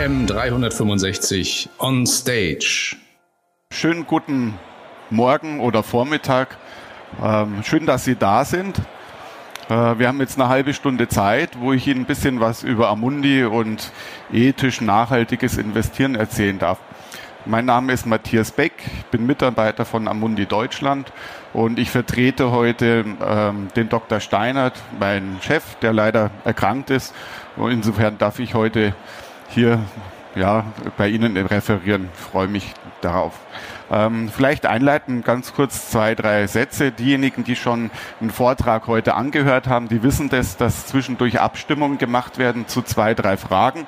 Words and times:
AM 0.00 0.26
365 0.26 1.68
on 1.78 2.06
stage. 2.06 2.96
Schönen 3.70 4.06
guten 4.06 4.54
Morgen 5.10 5.60
oder 5.60 5.82
Vormittag. 5.82 6.56
Ähm, 7.22 7.62
schön, 7.64 7.84
dass 7.84 8.06
Sie 8.06 8.16
da 8.16 8.46
sind. 8.46 8.78
Äh, 9.68 9.98
wir 9.98 10.08
haben 10.08 10.18
jetzt 10.20 10.40
eine 10.40 10.48
halbe 10.48 10.72
Stunde 10.72 11.08
Zeit, 11.08 11.60
wo 11.60 11.74
ich 11.74 11.86
Ihnen 11.86 12.00
ein 12.00 12.06
bisschen 12.06 12.40
was 12.40 12.62
über 12.62 12.88
Amundi 12.88 13.44
und 13.44 13.92
ethisch 14.32 14.80
nachhaltiges 14.80 15.58
Investieren 15.58 16.14
erzählen 16.14 16.58
darf. 16.58 16.78
Mein 17.44 17.66
Name 17.66 17.92
ist 17.92 18.06
Matthias 18.06 18.52
Beck, 18.52 18.72
ich 19.00 19.04
bin 19.06 19.26
Mitarbeiter 19.26 19.84
von 19.84 20.08
Amundi 20.08 20.46
Deutschland 20.46 21.12
und 21.52 21.78
ich 21.78 21.90
vertrete 21.90 22.52
heute 22.52 23.04
ähm, 23.22 23.68
den 23.76 23.90
Dr. 23.90 24.20
Steinert, 24.20 24.80
meinen 24.98 25.42
Chef, 25.42 25.74
der 25.82 25.92
leider 25.92 26.30
erkrankt 26.44 26.88
ist. 26.88 27.14
Insofern 27.58 28.16
darf 28.16 28.38
ich 28.38 28.54
heute 28.54 28.94
hier 29.50 29.80
ja, 30.34 30.64
bei 30.96 31.08
Ihnen 31.08 31.36
referieren. 31.36 32.08
Ich 32.14 32.20
freue 32.20 32.48
mich 32.48 32.72
darauf. 33.00 33.34
Ähm, 33.90 34.28
vielleicht 34.28 34.66
einleiten 34.66 35.22
ganz 35.24 35.52
kurz 35.52 35.90
zwei, 35.90 36.14
drei 36.14 36.46
Sätze. 36.46 36.92
Diejenigen, 36.92 37.42
die 37.42 37.56
schon 37.56 37.90
einen 38.20 38.30
Vortrag 38.30 38.86
heute 38.86 39.14
angehört 39.14 39.66
haben, 39.66 39.88
die 39.88 40.02
wissen 40.02 40.28
das, 40.28 40.56
dass 40.56 40.86
zwischendurch 40.86 41.40
Abstimmungen 41.40 41.98
gemacht 41.98 42.38
werden 42.38 42.68
zu 42.68 42.82
zwei, 42.82 43.14
drei 43.14 43.36
Fragen. 43.36 43.86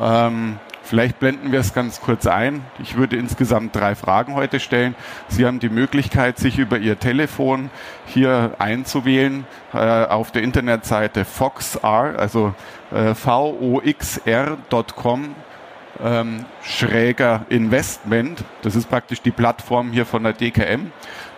Ähm, 0.00 0.60
Vielleicht 0.82 1.18
blenden 1.20 1.52
wir 1.52 1.60
es 1.60 1.74
ganz 1.74 2.00
kurz 2.00 2.26
ein. 2.26 2.64
Ich 2.80 2.96
würde 2.96 3.16
insgesamt 3.16 3.74
drei 3.74 3.94
Fragen 3.94 4.34
heute 4.34 4.60
stellen. 4.60 4.94
Sie 5.28 5.46
haben 5.46 5.58
die 5.60 5.68
Möglichkeit, 5.68 6.38
sich 6.38 6.58
über 6.58 6.78
Ihr 6.78 6.98
Telefon 6.98 7.70
hier 8.06 8.56
einzuwählen 8.58 9.46
äh, 9.72 9.78
auf 9.78 10.32
der 10.32 10.42
Internetseite 10.42 11.24
foxr, 11.24 12.18
also 12.18 12.54
äh, 12.92 13.14
voxr.com 13.14 13.74
ähm, 16.02 16.44
schräger 16.62 17.46
Investment. 17.48 18.44
Das 18.62 18.74
ist 18.74 18.88
praktisch 18.88 19.22
die 19.22 19.30
Plattform 19.30 19.92
hier 19.92 20.06
von 20.06 20.24
der 20.24 20.32
DKM, 20.32 20.90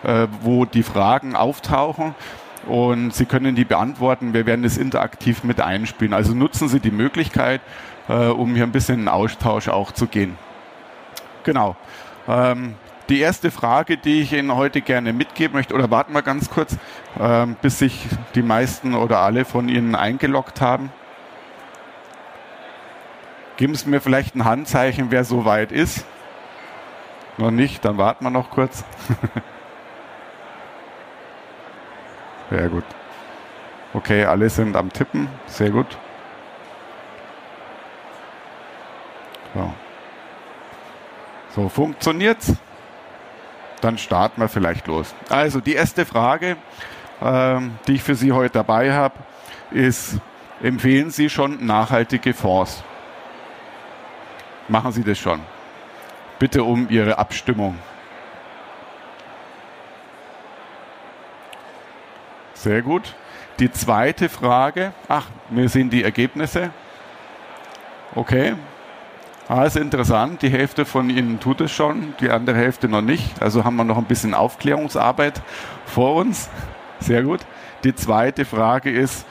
äh, 0.03 0.27
wo 0.41 0.65
die 0.65 0.83
Fragen 0.83 1.37
auftauchen 1.37 2.15
und 2.67 3.15
Sie 3.15 3.27
können 3.27 3.55
die 3.55 3.65
beantworten. 3.65 4.33
Wir 4.33 4.47
werden 4.47 4.65
es 4.65 4.79
interaktiv 4.79 5.45
mit 5.45 5.61
einspielen. 5.61 6.15
Also 6.15 6.35
nutzen 6.35 6.69
Sie 6.69 6.81
die 6.81 6.91
Möglichkeit 6.91 7.61
äh, 8.09 8.27
um 8.27 8.55
hier 8.55 8.65
ein 8.65 8.73
bisschen 8.73 9.01
in 9.01 9.09
Austausch 9.09 9.69
auch 9.69 9.93
zu 9.93 10.07
gehen. 10.07 10.39
Genau. 11.43 11.77
Ähm, 12.29 12.75
die 13.09 13.21
erste 13.21 13.51
Frage, 13.51 13.99
die 13.99 14.23
ich 14.23 14.33
Ihnen 14.33 14.55
heute 14.55 14.81
gerne 14.81 15.13
mitgeben 15.13 15.55
möchte, 15.55 15.75
oder 15.75 15.91
warten 15.91 16.15
wir 16.15 16.23
ganz 16.23 16.49
kurz, 16.49 16.77
ähm, 17.21 17.57
bis 17.61 17.79
sich 17.79 18.07
die 18.35 18.43
meisten 18.43 18.95
oder 18.95 19.19
alle 19.19 19.45
von 19.45 19.69
Ihnen 19.69 19.95
eingeloggt 19.95 20.61
haben. 20.63 20.91
Geben 23.57 23.75
Sie 23.75 23.89
mir 23.89 24.01
vielleicht 24.01 24.35
ein 24.35 24.45
Handzeichen, 24.45 25.11
wer 25.11 25.25
soweit 25.25 25.71
ist. 25.71 26.05
Noch 27.37 27.51
nicht, 27.51 27.85
dann 27.85 27.99
warten 27.99 28.25
wir 28.25 28.31
noch 28.31 28.51
kurz. 28.51 28.85
Sehr 32.51 32.69
gut. 32.69 32.85
Okay, 33.93 34.25
alle 34.25 34.49
sind 34.49 34.77
am 34.77 34.93
Tippen. 34.93 35.29
Sehr 35.47 35.71
gut. 35.71 35.99
So, 39.55 39.73
so 41.55 41.69
funktioniert's? 41.69 42.55
Dann 43.81 43.99
starten 43.99 44.41
wir 44.41 44.49
vielleicht 44.49 44.87
los. 44.87 45.15
Also 45.29 45.61
die 45.61 45.75
erste 45.75 46.05
Frage, 46.05 46.57
ähm, 47.23 47.79
die 47.87 47.95
ich 47.95 48.03
für 48.03 48.15
Sie 48.15 48.33
heute 48.33 48.55
dabei 48.55 48.93
habe, 48.93 49.15
ist, 49.71 50.19
empfehlen 50.63 51.11
Sie 51.11 51.29
schon 51.31 51.65
nachhaltige 51.65 52.35
Fonds? 52.35 52.83
Machen 54.69 54.93
Sie 54.93 55.05
das 55.05 55.19
schon. 55.19 55.41
Bitte 56.39 56.65
um 56.65 56.89
Ihre 56.89 57.19
Abstimmung. 57.19 57.79
Sehr 62.55 62.83
gut. 62.83 63.15
Die 63.59 63.71
zweite 63.71 64.29
Frage, 64.29 64.93
ach, 65.07 65.27
wir 65.51 65.69
sehen 65.69 65.91
die 65.91 66.03
Ergebnisse. 66.03 66.71
Okay, 68.15 68.55
Ah, 69.47 69.65
ist 69.65 69.77
interessant. 69.77 70.41
Die 70.41 70.49
Hälfte 70.49 70.87
von 70.87 71.11
Ihnen 71.11 71.39
tut 71.39 71.61
es 71.61 71.71
schon, 71.71 72.15
die 72.19 72.31
andere 72.31 72.57
Hälfte 72.57 72.89
noch 72.89 73.03
nicht. 73.03 73.43
Also 73.43 73.63
haben 73.63 73.77
wir 73.77 73.85
noch 73.85 73.99
ein 73.99 74.07
bisschen 74.07 74.33
Aufklärungsarbeit 74.33 75.43
vor 75.85 76.15
uns. 76.15 76.49
Sehr 77.01 77.23
gut. 77.23 77.41
Die 77.85 77.95
zweite 77.95 78.47
Frage 78.47 78.91
ist 78.91 79.27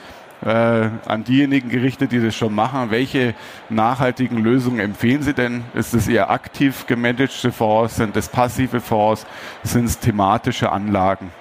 äh, 0.45 0.89
an 1.07 1.23
diejenigen 1.23 1.69
gerichtet, 1.69 2.11
die 2.11 2.21
das 2.21 2.35
schon 2.35 2.53
machen. 2.53 2.91
Welche 2.91 3.33
nachhaltigen 3.69 4.37
Lösungen 4.37 4.79
empfehlen 4.79 5.23
Sie 5.23 5.33
denn? 5.33 5.63
Ist 5.73 5.95
es 5.95 6.07
eher 6.07 6.29
aktiv 6.29 6.85
gemanagte 6.85 7.51
Fonds? 7.51 7.95
Sind 7.95 8.15
es 8.15 8.29
passive 8.29 8.81
Fonds? 8.81 9.25
Sind 9.63 9.85
es 9.85 9.97
thematische 9.97 10.71
Anlagen? 10.71 11.31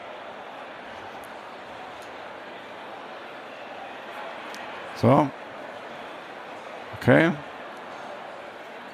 So. 4.94 5.28
Okay. 6.98 7.32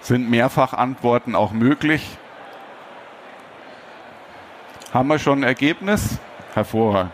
Sind 0.01 0.31
Mehrfachantworten 0.31 1.35
auch 1.35 1.53
möglich? 1.53 2.17
Haben 4.93 5.09
wir 5.09 5.19
schon 5.19 5.41
ein 5.41 5.43
Ergebnis? 5.45 6.19
Hervorragend. 6.55 7.13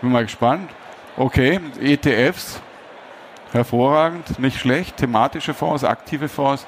Bin 0.00 0.12
mal 0.12 0.24
gespannt. 0.24 0.70
Okay, 1.16 1.58
ETFs. 1.80 2.62
Hervorragend, 3.52 4.38
nicht 4.38 4.60
schlecht. 4.60 4.98
Thematische 4.98 5.54
Fonds, 5.54 5.82
aktive 5.82 6.28
Fonds. 6.28 6.66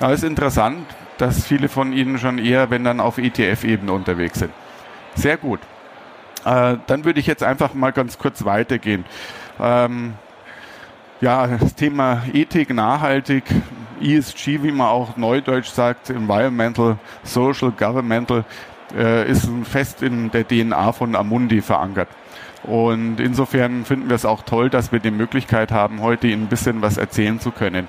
Aber 0.00 0.12
es 0.12 0.22
ist 0.22 0.28
interessant, 0.28 0.86
dass 1.18 1.46
viele 1.46 1.68
von 1.68 1.92
Ihnen 1.92 2.18
schon 2.18 2.38
eher, 2.38 2.68
wenn 2.70 2.84
dann 2.84 3.00
auf 3.00 3.16
ETF-Ebene 3.16 3.92
unterwegs 3.92 4.40
sind. 4.40 4.52
Sehr 5.14 5.38
gut. 5.38 5.60
Äh, 6.44 6.76
dann 6.86 7.04
würde 7.04 7.20
ich 7.20 7.26
jetzt 7.26 7.42
einfach 7.42 7.72
mal 7.72 7.92
ganz 7.92 8.18
kurz 8.18 8.44
weitergehen. 8.44 9.04
Ähm, 9.58 10.14
ja, 11.20 11.46
das 11.46 11.74
Thema 11.74 12.22
Ethik, 12.34 12.74
nachhaltig, 12.74 13.44
ESG, 14.00 14.62
wie 14.62 14.72
man 14.72 14.88
auch 14.88 15.16
neudeutsch 15.16 15.68
sagt, 15.68 16.10
Environmental, 16.10 16.98
Social, 17.22 17.70
Governmental, 17.70 18.44
äh, 18.96 19.28
ist 19.30 19.48
fest 19.64 20.02
in 20.02 20.30
der 20.30 20.46
DNA 20.46 20.92
von 20.92 21.16
Amundi 21.16 21.60
verankert. 21.60 22.08
Und 22.62 23.20
insofern 23.20 23.84
finden 23.84 24.08
wir 24.08 24.16
es 24.16 24.24
auch 24.24 24.42
toll, 24.42 24.70
dass 24.70 24.90
wir 24.90 24.98
die 24.98 25.10
Möglichkeit 25.10 25.70
haben, 25.70 26.00
heute 26.02 26.26
Ihnen 26.26 26.44
ein 26.44 26.48
bisschen 26.48 26.82
was 26.82 26.96
erzählen 26.96 27.38
zu 27.38 27.52
können. 27.52 27.86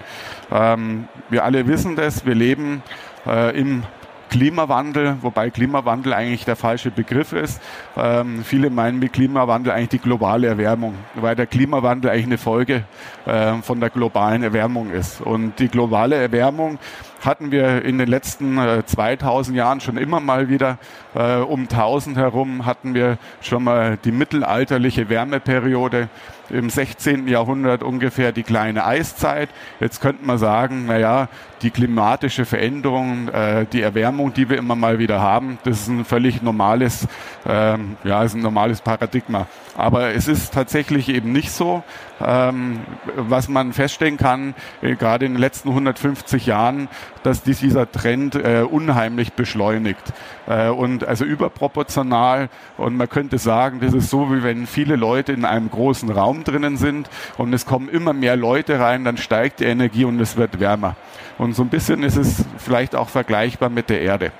Ähm, 0.51 1.07
wir 1.29 1.43
alle 1.43 1.67
wissen 1.67 1.95
das, 1.95 2.25
wir 2.25 2.35
leben 2.35 2.83
äh, 3.25 3.59
im 3.59 3.83
Klimawandel, 4.29 5.17
wobei 5.21 5.49
Klimawandel 5.49 6.13
eigentlich 6.13 6.45
der 6.45 6.55
falsche 6.55 6.91
Begriff 6.91 7.33
ist. 7.33 7.61
Ähm, 7.95 8.43
viele 8.43 8.69
meinen 8.69 8.99
mit 8.99 9.13
Klimawandel 9.13 9.73
eigentlich 9.73 9.89
die 9.89 9.99
globale 9.99 10.47
Erwärmung, 10.47 10.95
weil 11.15 11.35
der 11.35 11.47
Klimawandel 11.47 12.11
eigentlich 12.11 12.25
eine 12.25 12.37
Folge 12.37 12.83
äh, 13.25 13.53
von 13.61 13.79
der 13.79 13.89
globalen 13.89 14.43
Erwärmung 14.43 14.91
ist. 14.91 15.21
Und 15.21 15.59
die 15.59 15.67
globale 15.67 16.15
Erwärmung 16.15 16.79
hatten 17.21 17.51
wir 17.51 17.83
in 17.83 17.97
den 17.97 18.07
letzten 18.07 18.57
äh, 18.57 18.85
2000 18.85 19.57
Jahren 19.57 19.81
schon 19.81 19.97
immer 19.97 20.19
mal 20.19 20.49
wieder. 20.49 20.77
Äh, 21.15 21.37
um 21.37 21.61
1000 21.61 22.17
herum 22.17 22.65
hatten 22.65 22.93
wir 22.93 23.17
schon 23.41 23.63
mal 23.63 23.97
die 24.03 24.11
mittelalterliche 24.11 25.09
Wärmeperiode 25.09 26.09
im 26.49 26.69
16. 26.69 27.27
Jahrhundert 27.27 27.83
ungefähr 27.83 28.31
die 28.31 28.43
kleine 28.43 28.85
Eiszeit. 28.85 29.49
Jetzt 29.79 30.01
könnte 30.01 30.25
man 30.25 30.37
sagen, 30.37 30.85
naja, 30.85 31.27
die 31.61 31.71
klimatische 31.71 32.45
Veränderung, 32.45 33.29
äh, 33.29 33.65
die 33.71 33.81
Erwärmung, 33.81 34.33
die 34.33 34.49
wir 34.49 34.57
immer 34.57 34.75
mal 34.75 34.99
wieder 34.99 35.21
haben, 35.21 35.57
das 35.63 35.81
ist 35.81 35.87
ein 35.87 36.05
völlig 36.05 36.41
normales, 36.41 37.07
ähm, 37.45 37.97
ja, 38.03 38.23
ist 38.23 38.35
ein 38.35 38.41
normales 38.41 38.81
Paradigma. 38.81 39.47
Aber 39.75 40.13
es 40.13 40.27
ist 40.27 40.53
tatsächlich 40.53 41.09
eben 41.09 41.31
nicht 41.31 41.51
so. 41.51 41.83
Ähm, 42.19 42.79
was 43.15 43.47
man 43.47 43.73
feststellen 43.73 44.17
kann, 44.17 44.55
äh, 44.81 44.95
gerade 44.95 45.25
in 45.25 45.33
den 45.33 45.39
letzten 45.39 45.69
150 45.69 46.47
Jahren, 46.47 46.87
dass 47.21 47.43
dieser 47.43 47.91
Trend 47.91 48.33
äh, 48.33 48.63
unheimlich 48.67 49.33
beschleunigt 49.33 50.01
äh, 50.47 50.69
und 50.69 51.07
also 51.07 51.25
überproportional. 51.25 52.49
Und 52.77 52.97
man 52.97 53.07
könnte 53.07 53.37
sagen, 53.37 53.79
das 53.81 53.93
ist 53.93 54.09
so, 54.09 54.33
wie 54.33 54.41
wenn 54.41 54.65
viele 54.65 54.95
Leute 54.95 55.31
in 55.31 55.45
einem 55.45 55.69
großen 55.69 56.09
Raum 56.09 56.43
drinnen 56.43 56.77
sind 56.77 57.07
und 57.37 57.53
es 57.53 57.67
kommen 57.67 57.87
immer 57.87 58.13
mehr 58.13 58.35
Leute 58.35 58.79
rein, 58.79 59.03
dann 59.03 59.17
steigt 59.17 59.59
die 59.59 59.65
Energie 59.65 60.05
und 60.05 60.19
es 60.19 60.37
wird 60.37 60.59
wärmer. 60.59 60.95
Und 61.37 61.46
so 61.53 61.63
ein 61.63 61.69
bisschen 61.69 62.03
ist 62.03 62.17
es 62.17 62.43
vielleicht 62.57 62.95
auch 62.95 63.09
vergleichbar 63.09 63.69
mit 63.69 63.89
der 63.89 64.01
Erde. 64.01 64.31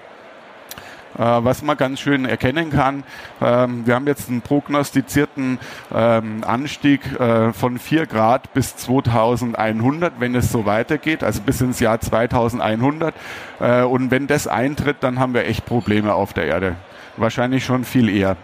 Äh, 1.17 1.21
was 1.23 1.63
man 1.63 1.75
ganz 1.77 1.99
schön 1.99 2.25
erkennen 2.25 2.69
kann. 2.69 3.03
Ähm, 3.41 3.87
wir 3.87 3.95
haben 3.95 4.05
jetzt 4.05 4.29
einen 4.29 4.41
prognostizierten 4.41 5.57
ähm, 5.93 6.43
Anstieg 6.45 7.01
äh, 7.19 7.53
von 7.53 7.79
4 7.79 8.05
Grad 8.05 8.53
bis 8.53 8.75
2100, 8.75 10.19
wenn 10.19 10.35
es 10.35 10.51
so 10.51 10.65
weitergeht, 10.65 11.23
also 11.23 11.41
bis 11.41 11.59
ins 11.61 11.79
Jahr 11.79 11.99
2100. 11.99 13.15
Äh, 13.59 13.81
und 13.81 14.11
wenn 14.11 14.27
das 14.27 14.47
eintritt, 14.47 14.97
dann 14.99 15.17
haben 15.17 15.33
wir 15.33 15.45
echt 15.45 15.65
Probleme 15.65 16.13
auf 16.13 16.33
der 16.33 16.45
Erde. 16.45 16.75
Wahrscheinlich 17.15 17.65
schon 17.65 17.83
viel 17.83 18.09
eher. 18.09 18.37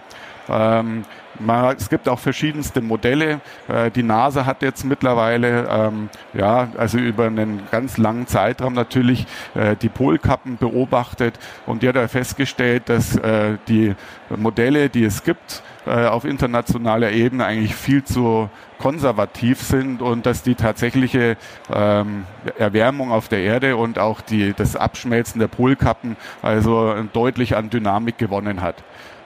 Ähm, 0.50 1.06
man, 1.40 1.76
es 1.76 1.90
gibt 1.90 2.08
auch 2.08 2.20
verschiedenste 2.20 2.82
Modelle. 2.82 3.42
Äh, 3.68 3.92
die 3.92 4.04
NASA 4.04 4.46
hat 4.46 4.62
jetzt 4.62 4.84
mittlerweile, 4.84 5.68
ähm, 5.70 6.10
ja, 6.34 6.70
also 6.78 6.98
über 6.98 7.26
einen 7.26 7.64
ganz 7.72 7.98
langen 7.98 8.28
Zeitraum 8.28 8.74
natürlich 8.74 9.26
äh, 9.56 9.76
die 9.76 9.90
Polkappen 9.90 10.58
beobachtet 10.58 11.40
und 11.66 11.84
die 11.84 11.90
hat 11.90 11.96
er 11.96 12.08
festgestellt, 12.08 12.84
dass 12.88 13.16
äh, 13.16 13.58
die 13.68 13.96
Modelle, 14.30 14.90
die 14.90 15.04
es 15.04 15.24
gibt, 15.24 15.64
äh, 15.86 16.06
auf 16.06 16.26
internationaler 16.26 17.12
Ebene 17.12 17.46
eigentlich 17.46 17.76
viel 17.76 18.04
zu 18.04 18.50
konservativ 18.80 19.62
sind 19.62 20.02
und 20.02 20.26
dass 20.26 20.44
die 20.44 20.56
tatsächliche 20.56 21.38
ähm, 21.74 22.26
Erwärmung 22.58 23.12
auf 23.12 23.28
der 23.28 23.40
Erde 23.40 23.78
und 23.78 23.98
auch 23.98 24.22
die, 24.22 24.54
das 24.54 24.76
Abschmelzen 24.76 25.40
der 25.40 25.48
Polkappen 25.48 26.18
also 26.42 26.94
deutlich 27.14 27.56
an 27.56 27.70
Dynamik 27.70 28.18
gewonnen 28.18 28.62
hat. 28.62 28.84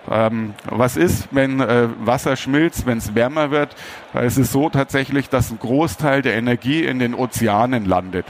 Ähm, 0.10 0.54
was 0.66 0.96
ist, 0.96 1.28
wenn 1.32 1.60
äh, 1.60 1.88
Wasser 2.00 2.36
schmilzt, 2.36 2.86
wenn 2.86 2.98
es 2.98 3.16
wärmer 3.16 3.52
wird? 3.52 3.76
Es 4.14 4.38
ist 4.38 4.52
so 4.52 4.70
tatsächlich, 4.70 5.30
dass 5.30 5.52
ein 5.52 5.60
Großteil 5.60 6.22
der 6.22 6.36
Energie 6.36 6.84
in 6.84 7.00
den 7.00 7.14
Ozeanen 7.14 7.86
landet. 7.86 8.26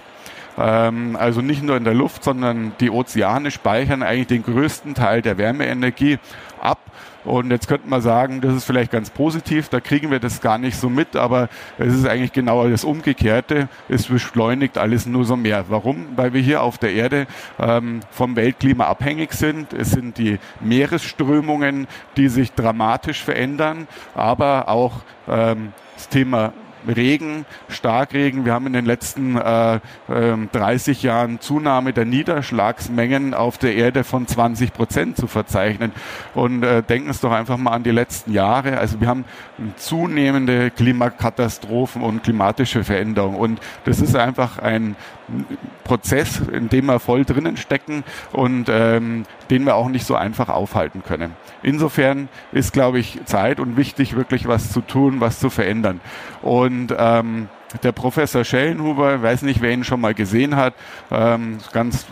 Ähm, 0.57 1.15
also 1.15 1.41
nicht 1.41 1.63
nur 1.63 1.77
in 1.77 1.83
der 1.83 1.93
Luft, 1.93 2.23
sondern 2.23 2.73
die 2.79 2.89
Ozeane 2.89 3.51
speichern 3.51 4.01
eigentlich 4.01 4.27
den 4.27 4.43
größten 4.43 4.95
Teil 4.95 5.21
der 5.21 5.37
Wärmeenergie 5.37 6.17
ab. 6.59 6.79
Und 7.27 7.51
jetzt 7.51 7.67
könnte 7.67 7.89
man 7.89 8.01
sagen, 8.01 8.41
das 8.41 8.55
ist 8.55 8.63
vielleicht 8.63 8.91
ganz 8.91 9.09
positiv, 9.09 9.69
da 9.69 9.79
kriegen 9.79 10.11
wir 10.11 10.19
das 10.19 10.39
gar 10.41 10.57
nicht 10.57 10.77
so 10.77 10.89
mit, 10.89 11.15
aber 11.15 11.49
es 11.77 11.93
ist 11.93 12.07
eigentlich 12.07 12.31
genau 12.31 12.67
das 12.67 12.83
Umgekehrte. 12.83 13.67
Es 13.89 14.07
beschleunigt 14.07 14.77
alles 14.77 15.05
nur 15.05 15.25
so 15.25 15.35
mehr. 15.35 15.65
Warum? 15.67 16.07
Weil 16.15 16.33
wir 16.33 16.41
hier 16.41 16.61
auf 16.61 16.77
der 16.77 16.93
Erde 16.93 17.27
ähm, 17.59 17.99
vom 18.11 18.35
Weltklima 18.35 18.85
abhängig 18.85 19.33
sind. 19.33 19.73
Es 19.73 19.91
sind 19.91 20.17
die 20.17 20.39
Meeresströmungen, 20.61 21.87
die 22.15 22.29
sich 22.29 22.53
dramatisch 22.53 23.23
verändern, 23.23 23.87
aber 24.15 24.69
auch 24.69 25.01
ähm, 25.27 25.73
das 25.95 26.07
Thema 26.09 26.53
Regen, 26.87 27.45
Starkregen. 27.69 28.45
Wir 28.45 28.53
haben 28.53 28.67
in 28.67 28.73
den 28.73 28.85
letzten 28.85 29.37
äh, 29.37 29.75
äh, 29.75 29.79
30 30.51 31.03
Jahren 31.03 31.39
Zunahme 31.39 31.93
der 31.93 32.05
Niederschlagsmengen 32.05 33.33
auf 33.33 33.57
der 33.57 33.75
Erde 33.75 34.03
von 34.03 34.27
20 34.27 34.73
Prozent 34.73 35.17
zu 35.17 35.27
verzeichnen. 35.27 35.91
Und 36.33 36.63
äh, 36.63 36.83
denken 36.83 37.11
Sie 37.13 37.21
doch 37.21 37.31
einfach 37.31 37.57
mal 37.57 37.71
an 37.71 37.83
die 37.83 37.91
letzten 37.91 38.31
Jahre. 38.33 38.77
Also 38.77 39.01
wir 39.01 39.07
haben 39.07 39.25
zunehmende 39.77 40.71
Klimakatastrophen 40.71 42.01
und 42.01 42.23
klimatische 42.23 42.83
Veränderungen. 42.83 43.37
Und 43.37 43.59
das 43.85 44.01
ist 44.01 44.15
einfach 44.15 44.59
ein 44.59 44.95
Prozess, 45.83 46.39
in 46.39 46.69
dem 46.69 46.85
wir 46.85 46.99
voll 46.99 47.25
drinnen 47.25 47.57
stecken 47.57 48.03
und 48.31 48.67
ähm, 48.69 49.25
den 49.49 49.65
wir 49.65 49.75
auch 49.75 49.89
nicht 49.89 50.05
so 50.05 50.15
einfach 50.15 50.49
aufhalten 50.49 51.03
können. 51.03 51.33
Insofern 51.63 52.29
ist, 52.51 52.73
glaube 52.73 52.99
ich, 52.99 53.19
Zeit 53.25 53.59
und 53.59 53.77
wichtig, 53.77 54.15
wirklich 54.15 54.47
was 54.47 54.71
zu 54.71 54.81
tun, 54.81 55.19
was 55.19 55.39
zu 55.39 55.49
verändern. 55.49 55.99
Und 56.41 56.93
ähm, 56.97 57.49
der 57.83 57.91
Professor 57.91 58.43
Schellenhuber, 58.43 59.21
weiß 59.21 59.41
nicht, 59.41 59.61
wer 59.61 59.71
ihn 59.71 59.83
schon 59.83 59.99
mal 59.99 60.13
gesehen 60.13 60.55
hat, 60.55 60.73
ähm, 61.11 61.57
ganz 61.73 62.05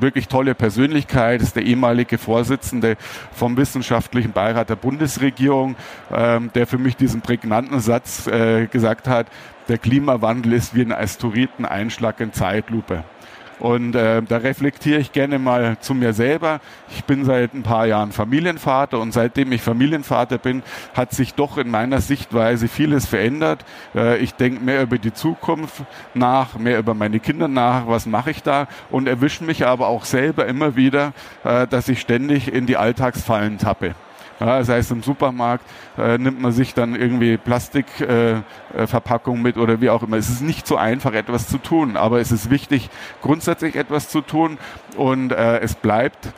wirklich 0.00 0.28
tolle 0.28 0.54
Persönlichkeit, 0.54 1.40
ist 1.40 1.56
der 1.56 1.64
ehemalige 1.64 2.18
Vorsitzende 2.18 2.96
vom 3.32 3.56
Wissenschaftlichen 3.56 4.32
Beirat 4.32 4.70
der 4.70 4.76
Bundesregierung, 4.76 5.76
ähm, 6.12 6.50
der 6.54 6.66
für 6.66 6.78
mich 6.78 6.96
diesen 6.96 7.20
prägnanten 7.20 7.80
Satz 7.80 8.26
äh, 8.26 8.66
gesagt 8.66 9.06
hat, 9.06 9.28
der 9.68 9.78
Klimawandel 9.78 10.52
ist 10.54 10.74
wie 10.74 10.82
ein 10.82 10.92
Asteroideneinschlag 10.92 12.20
in 12.20 12.32
Zeitlupe. 12.32 13.04
Und 13.62 13.94
äh, 13.94 14.22
da 14.22 14.38
reflektiere 14.38 14.98
ich 14.98 15.12
gerne 15.12 15.38
mal 15.38 15.78
zu 15.78 15.94
mir 15.94 16.14
selber. 16.14 16.60
Ich 16.90 17.04
bin 17.04 17.24
seit 17.24 17.54
ein 17.54 17.62
paar 17.62 17.86
Jahren 17.86 18.10
Familienvater 18.10 18.98
und 18.98 19.12
seitdem 19.12 19.52
ich 19.52 19.62
Familienvater 19.62 20.38
bin, 20.38 20.64
hat 20.94 21.12
sich 21.12 21.34
doch 21.34 21.58
in 21.58 21.70
meiner 21.70 22.00
Sichtweise 22.00 22.66
vieles 22.66 23.06
verändert. 23.06 23.64
Äh, 23.94 24.18
ich 24.18 24.34
denke 24.34 24.64
mehr 24.64 24.82
über 24.82 24.98
die 24.98 25.12
Zukunft 25.12 25.84
nach, 26.12 26.58
mehr 26.58 26.80
über 26.80 26.94
meine 26.94 27.20
Kinder 27.20 27.46
nach, 27.46 27.86
was 27.86 28.04
mache 28.04 28.32
ich 28.32 28.42
da 28.42 28.66
und 28.90 29.06
erwische 29.06 29.44
mich 29.44 29.64
aber 29.64 29.86
auch 29.86 30.06
selber 30.06 30.46
immer 30.46 30.74
wieder, 30.74 31.12
äh, 31.44 31.68
dass 31.68 31.88
ich 31.88 32.00
ständig 32.00 32.52
in 32.52 32.66
die 32.66 32.76
Alltagsfallen 32.76 33.58
tappe. 33.58 33.94
Ja, 34.44 34.58
das 34.58 34.68
heißt, 34.68 34.90
im 34.90 35.04
Supermarkt 35.04 35.64
äh, 35.96 36.18
nimmt 36.18 36.40
man 36.40 36.50
sich 36.50 36.74
dann 36.74 36.96
irgendwie 36.96 37.36
Plastikverpackung 37.36 39.36
äh, 39.36 39.38
äh 39.38 39.42
mit 39.42 39.56
oder 39.56 39.80
wie 39.80 39.88
auch 39.88 40.02
immer. 40.02 40.16
Es 40.16 40.28
ist 40.28 40.42
nicht 40.42 40.66
so 40.66 40.76
einfach, 40.76 41.12
etwas 41.12 41.46
zu 41.46 41.58
tun, 41.58 41.96
aber 41.96 42.18
es 42.18 42.32
ist 42.32 42.50
wichtig, 42.50 42.90
grundsätzlich 43.20 43.76
etwas 43.76 44.08
zu 44.08 44.20
tun 44.20 44.58
und 44.96 45.30
äh, 45.30 45.60
es 45.60 45.76
bleibt 45.76 46.32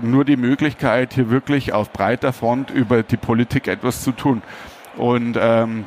nur 0.00 0.24
die 0.24 0.38
Möglichkeit, 0.38 1.12
hier 1.12 1.28
wirklich 1.28 1.74
auf 1.74 1.92
breiter 1.92 2.32
Front 2.32 2.70
über 2.70 3.02
die 3.02 3.18
Politik 3.18 3.68
etwas 3.68 4.02
zu 4.02 4.12
tun. 4.12 4.40
Und 4.96 5.36
ähm, 5.38 5.84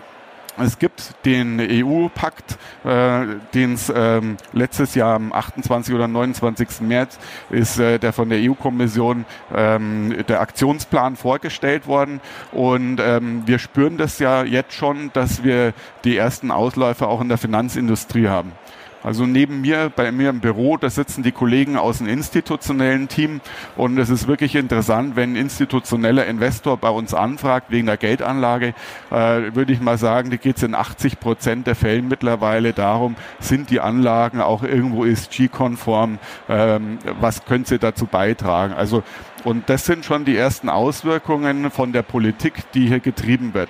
es 0.58 0.78
gibt 0.78 1.14
den 1.26 1.60
EU-Pakt, 1.60 2.58
äh, 2.84 3.26
den 3.54 3.74
es 3.74 3.92
ähm, 3.96 4.38
letztes 4.52 4.96
Jahr 4.96 5.16
am 5.16 5.34
28. 5.34 5.94
oder 5.94 6.08
29. 6.08 6.82
März 6.82 7.18
ist 7.50 7.80
äh, 7.80 7.98
der 7.98 8.14
von 8.14 8.30
der 8.30 8.40
EU-Kommission 8.40 9.26
ähm, 9.54 10.16
der 10.28 10.42
Aktionsplan 10.42 11.16
vorgestellt 11.16 11.88
worden. 11.88 12.22
Und 12.52 13.00
ähm, 13.00 13.44
wir 13.46 13.60
spüren 13.60 13.98
das 13.98 14.20
ja 14.20 14.44
jetzt 14.44 14.74
schon, 14.74 15.12
dass 15.14 15.44
wir 15.44 15.74
die 16.04 16.18
ersten 16.18 16.52
Ausläufer 16.52 17.08
auch 17.08 17.22
in 17.22 17.30
der 17.30 17.38
Finanzindustrie 17.38 18.28
haben. 18.28 18.52
Also 19.04 19.26
neben 19.26 19.62
mir, 19.62 19.92
bei 19.94 20.12
mir 20.12 20.30
im 20.30 20.40
Büro, 20.40 20.78
da 20.78 20.90
sitzen 20.90 21.24
die 21.24 21.34
Kollegen 21.34 21.78
aus 21.78 21.98
dem 21.98 22.08
institutionellen 22.08 23.10
Team 23.10 23.42
und 23.76 23.98
es 23.98 24.10
ist 24.10 24.28
wirklich 24.28 24.56
interessant, 24.56 25.16
wenn 25.16 25.34
ein 25.34 25.36
institutioneller 25.36 26.26
Investor 26.26 26.78
bei 26.78 26.90
uns 26.90 27.14
anfragt 27.14 27.70
wegen 27.70 27.88
der 27.88 27.98
Geldanlage, 27.98 28.74
äh, 29.12 29.54
würde 29.54 29.74
ich 29.74 29.82
mal 29.82 29.98
sagen, 29.98 30.30
da 30.30 30.38
geht 30.38 30.58
es 30.58 30.64
in 30.64 30.74
80 30.74 31.20
Prozent 31.20 31.68
der 31.68 31.76
Fällen 31.76 32.08
mittlerweile 32.08 32.72
darum, 32.72 33.16
sind 33.40 33.70
die 33.70 33.82
Anlagen 33.82 34.40
auch 34.40 34.64
irgendwo 34.64 35.06
ESG-konform, 35.06 36.20
ähm, 36.48 36.98
was 37.20 37.44
können 37.44 37.66
sie 37.66 37.80
dazu 37.80 38.06
beitragen. 38.06 38.74
Also 38.74 39.04
und 39.44 39.70
das 39.70 39.86
sind 39.86 40.06
schon 40.06 40.24
die 40.24 40.38
ersten 40.38 40.70
Auswirkungen 40.70 41.70
von 41.70 41.92
der 41.92 42.02
Politik, 42.02 42.72
die 42.74 42.88
hier 42.88 43.02
getrieben 43.02 43.54
wird. 43.54 43.70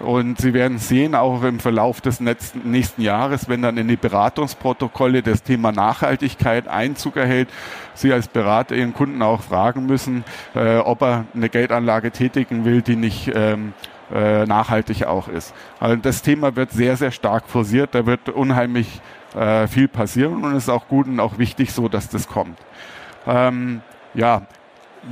Und 0.00 0.40
Sie 0.40 0.52
werden 0.54 0.78
sehen, 0.78 1.14
auch 1.14 1.42
im 1.44 1.60
Verlauf 1.60 2.00
des 2.00 2.20
nächsten 2.20 3.00
Jahres, 3.00 3.48
wenn 3.48 3.62
dann 3.62 3.76
in 3.76 3.88
die 3.88 3.96
Beratungsprotokolle 3.96 5.22
das 5.22 5.42
Thema 5.42 5.72
Nachhaltigkeit 5.72 6.66
Einzug 6.68 7.16
erhält, 7.16 7.48
Sie 7.94 8.12
als 8.12 8.28
Berater 8.28 8.74
Ihren 8.74 8.92
Kunden 8.92 9.22
auch 9.22 9.42
fragen 9.42 9.86
müssen, 9.86 10.24
äh, 10.54 10.78
ob 10.78 11.02
er 11.02 11.26
eine 11.34 11.48
Geldanlage 11.48 12.10
tätigen 12.10 12.64
will, 12.64 12.82
die 12.82 12.96
nicht 12.96 13.30
ähm, 13.34 13.72
äh, 14.12 14.44
nachhaltig 14.46 15.04
auch 15.06 15.28
ist. 15.28 15.54
Also 15.80 15.96
das 15.96 16.22
Thema 16.22 16.56
wird 16.56 16.72
sehr, 16.72 16.96
sehr 16.96 17.10
stark 17.10 17.48
forciert. 17.48 17.94
Da 17.94 18.04
wird 18.04 18.28
unheimlich 18.28 19.00
äh, 19.34 19.66
viel 19.66 19.88
passieren 19.88 20.44
und 20.44 20.54
es 20.54 20.64
ist 20.64 20.68
auch 20.68 20.88
gut 20.88 21.06
und 21.06 21.20
auch 21.20 21.38
wichtig 21.38 21.72
so, 21.72 21.88
dass 21.88 22.08
das 22.08 22.28
kommt. 22.28 22.58
Ähm, 23.26 23.80
ja, 24.14 24.42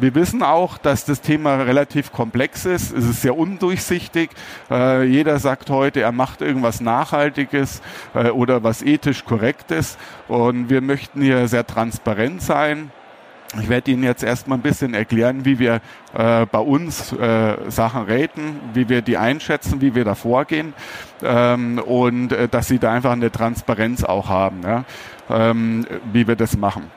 wir 0.01 0.15
wissen 0.15 0.43
auch, 0.43 0.79
dass 0.79 1.05
das 1.05 1.21
Thema 1.21 1.57
relativ 1.57 2.13
komplex 2.13 2.65
ist. 2.65 2.93
Es 2.93 3.05
ist 3.05 3.23
sehr 3.23 3.37
undurchsichtig. 3.37 4.31
Äh, 4.71 5.05
jeder 5.05 5.39
sagt 5.39 5.71
heute, 5.71 6.01
er 6.01 6.13
macht 6.13 6.41
irgendwas 6.41 6.81
Nachhaltiges 6.81 7.83
äh, 8.15 8.31
oder 8.31 8.63
was 8.63 8.83
ethisch 8.83 9.25
korrektes. 9.25 9.99
Und 10.29 10.71
wir 10.71 10.81
möchten 10.81 11.23
hier 11.23 11.49
sehr 11.49 11.67
transparent 11.67 12.43
sein. 12.43 12.91
Ich 13.61 13.69
werde 13.69 13.91
Ihnen 13.91 14.03
jetzt 14.03 14.23
erstmal 14.23 14.57
ein 14.57 14.63
bisschen 14.63 14.95
erklären, 14.95 15.45
wie 15.45 15.59
wir 15.59 15.83
äh, 16.15 16.47
bei 16.47 16.59
uns 16.59 17.13
äh, 17.13 17.57
Sachen 17.69 18.05
raten, 18.09 18.59
wie 18.73 18.89
wir 18.89 19.03
die 19.03 19.19
einschätzen, 19.19 19.83
wie 19.83 19.95
wir 19.95 20.05
da 20.05 20.15
vorgehen 20.15 20.73
ähm, 21.23 21.79
und 21.79 22.33
äh, 22.33 22.49
dass 22.49 22.69
Sie 22.69 22.79
da 22.79 22.93
einfach 22.93 23.13
eine 23.13 23.31
Transparenz 23.31 24.05
auch 24.05 24.31
haben, 24.31 24.63
ja? 24.63 24.85
ähm, 25.29 25.87
wie 26.13 26.27
wir 26.27 26.37
das 26.37 26.57
machen. 26.57 26.91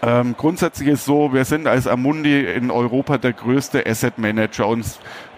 Ähm, 0.00 0.36
grundsätzlich 0.36 0.88
ist 0.88 1.04
so, 1.04 1.32
wir 1.32 1.44
sind 1.44 1.66
als 1.66 1.88
Amundi 1.88 2.44
in 2.44 2.70
Europa 2.70 3.18
der 3.18 3.32
größte 3.32 3.84
Asset 3.84 4.16
Manager 4.16 4.68
und 4.68 4.84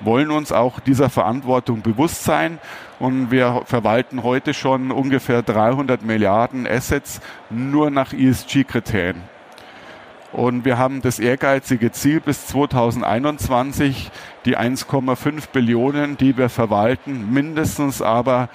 wollen 0.00 0.30
uns 0.30 0.52
auch 0.52 0.80
dieser 0.80 1.08
Verantwortung 1.08 1.80
bewusst 1.80 2.24
sein. 2.24 2.58
Und 2.98 3.30
wir 3.30 3.62
verwalten 3.64 4.22
heute 4.22 4.52
schon 4.52 4.90
ungefähr 4.90 5.42
300 5.42 6.02
Milliarden 6.02 6.66
Assets 6.66 7.20
nur 7.48 7.90
nach 7.90 8.12
ESG-Kriterien. 8.12 9.22
Und 10.32 10.64
wir 10.64 10.78
haben 10.78 11.00
das 11.00 11.18
ehrgeizige 11.18 11.90
Ziel 11.90 12.20
bis 12.20 12.46
2021, 12.46 14.10
die 14.44 14.56
1,5 14.56 15.48
Billionen, 15.52 16.18
die 16.18 16.36
wir 16.36 16.48
verwalten, 16.48 17.32
mindestens 17.32 18.00
aber 18.00 18.48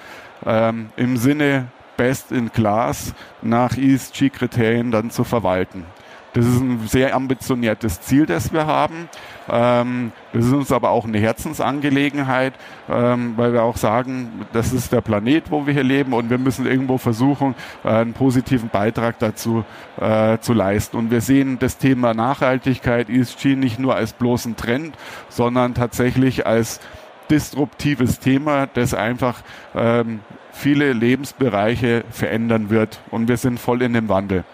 ähm, 0.46 0.90
im 0.96 1.16
Sinne 1.16 1.66
Best 1.96 2.32
in 2.32 2.52
Class 2.52 3.14
nach 3.42 3.76
ESG-Kriterien 3.76 4.90
dann 4.90 5.10
zu 5.10 5.24
verwalten. 5.24 5.84
Das 6.36 6.44
ist 6.44 6.60
ein 6.60 6.86
sehr 6.86 7.14
ambitioniertes 7.14 8.02
Ziel, 8.02 8.26
das 8.26 8.52
wir 8.52 8.66
haben. 8.66 9.08
Ähm, 9.48 10.12
das 10.34 10.44
ist 10.44 10.52
uns 10.52 10.70
aber 10.70 10.90
auch 10.90 11.06
eine 11.06 11.18
Herzensangelegenheit, 11.18 12.52
ähm, 12.90 13.32
weil 13.38 13.54
wir 13.54 13.62
auch 13.62 13.78
sagen, 13.78 14.44
das 14.52 14.74
ist 14.74 14.92
der 14.92 15.00
Planet, 15.00 15.50
wo 15.50 15.66
wir 15.66 15.72
hier 15.72 15.82
leben 15.82 16.12
und 16.12 16.28
wir 16.28 16.36
müssen 16.36 16.66
irgendwo 16.66 16.98
versuchen, 16.98 17.54
äh, 17.84 17.88
einen 17.88 18.12
positiven 18.12 18.68
Beitrag 18.68 19.18
dazu 19.18 19.64
äh, 19.98 20.36
zu 20.38 20.52
leisten. 20.52 20.98
Und 20.98 21.10
wir 21.10 21.22
sehen 21.22 21.58
das 21.58 21.78
Thema 21.78 22.12
Nachhaltigkeit, 22.12 23.08
ESG 23.08 23.56
nicht 23.56 23.78
nur 23.78 23.94
als 23.94 24.12
bloßen 24.12 24.56
Trend, 24.56 24.94
sondern 25.30 25.72
tatsächlich 25.72 26.46
als 26.46 26.80
disruptives 27.30 28.18
Thema, 28.18 28.66
das 28.66 28.94
einfach 28.94 29.42
ähm, 29.74 30.20
viele 30.52 30.92
Lebensbereiche 30.92 32.04
verändern 32.10 32.70
wird. 32.70 33.00
Und 33.10 33.28
wir 33.28 33.36
sind 33.36 33.60
voll 33.60 33.82
in 33.82 33.92
dem 33.92 34.08
Wandel. 34.08 34.44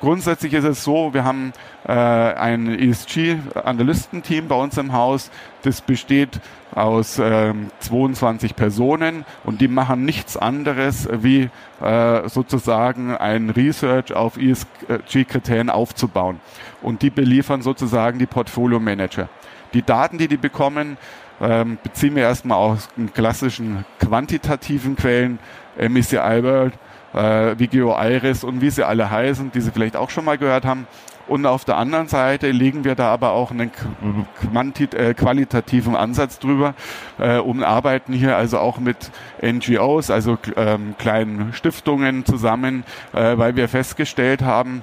Grundsätzlich 0.00 0.52
ist 0.52 0.64
es 0.64 0.84
so, 0.84 1.12
wir 1.12 1.24
haben 1.24 1.52
äh, 1.84 1.92
ein 1.92 2.68
ESG-Analystenteam 2.68 4.46
bei 4.46 4.54
uns 4.54 4.78
im 4.78 4.92
Haus. 4.92 5.32
Das 5.62 5.80
besteht 5.80 6.40
aus 6.72 7.18
äh, 7.18 7.52
22 7.80 8.54
Personen 8.54 9.24
und 9.42 9.60
die 9.60 9.66
machen 9.66 10.04
nichts 10.04 10.36
anderes, 10.36 11.08
wie 11.10 11.50
äh, 11.82 12.28
sozusagen 12.28 13.16
ein 13.16 13.50
Research 13.50 14.12
auf 14.12 14.36
ESG-Kriterien 14.36 15.68
aufzubauen. 15.68 16.38
Und 16.80 17.02
die 17.02 17.10
beliefern 17.10 17.62
sozusagen 17.62 18.20
die 18.20 18.26
Portfolio-Manager. 18.26 19.28
Die 19.74 19.82
Daten, 19.82 20.18
die 20.18 20.28
die 20.28 20.36
bekommen, 20.36 20.96
ähm, 21.40 21.78
beziehen 21.82 22.16
wir 22.16 22.22
erstmal 22.22 22.58
aus 22.58 22.88
klassischen 23.14 23.84
quantitativen 24.00 24.96
Quellen, 24.96 25.38
MSCI 25.78 26.42
World, 26.42 26.74
äh, 27.14 27.58
Vigio 27.58 27.96
Iris 27.98 28.44
und 28.44 28.60
wie 28.60 28.70
sie 28.70 28.86
alle 28.86 29.10
heißen, 29.10 29.52
die 29.52 29.60
Sie 29.60 29.70
vielleicht 29.70 29.96
auch 29.96 30.10
schon 30.10 30.24
mal 30.24 30.38
gehört 30.38 30.64
haben. 30.64 30.86
Und 31.28 31.44
auf 31.44 31.66
der 31.66 31.76
anderen 31.76 32.08
Seite 32.08 32.50
legen 32.50 32.84
wir 32.84 32.94
da 32.94 33.12
aber 33.12 33.32
auch 33.32 33.50
einen 33.50 33.70
äh, 33.70 35.14
qualitativen 35.14 35.94
Ansatz 35.94 36.38
drüber 36.38 36.74
äh, 37.18 37.38
und 37.38 37.62
arbeiten 37.62 38.14
hier 38.14 38.36
also 38.36 38.58
auch 38.58 38.78
mit 38.78 39.10
NGOs, 39.42 40.10
also 40.10 40.38
ähm, 40.56 40.94
kleinen 40.98 41.52
Stiftungen 41.52 42.24
zusammen, 42.24 42.82
äh, 43.12 43.36
weil 43.36 43.56
wir 43.56 43.68
festgestellt 43.68 44.40
haben, 44.40 44.82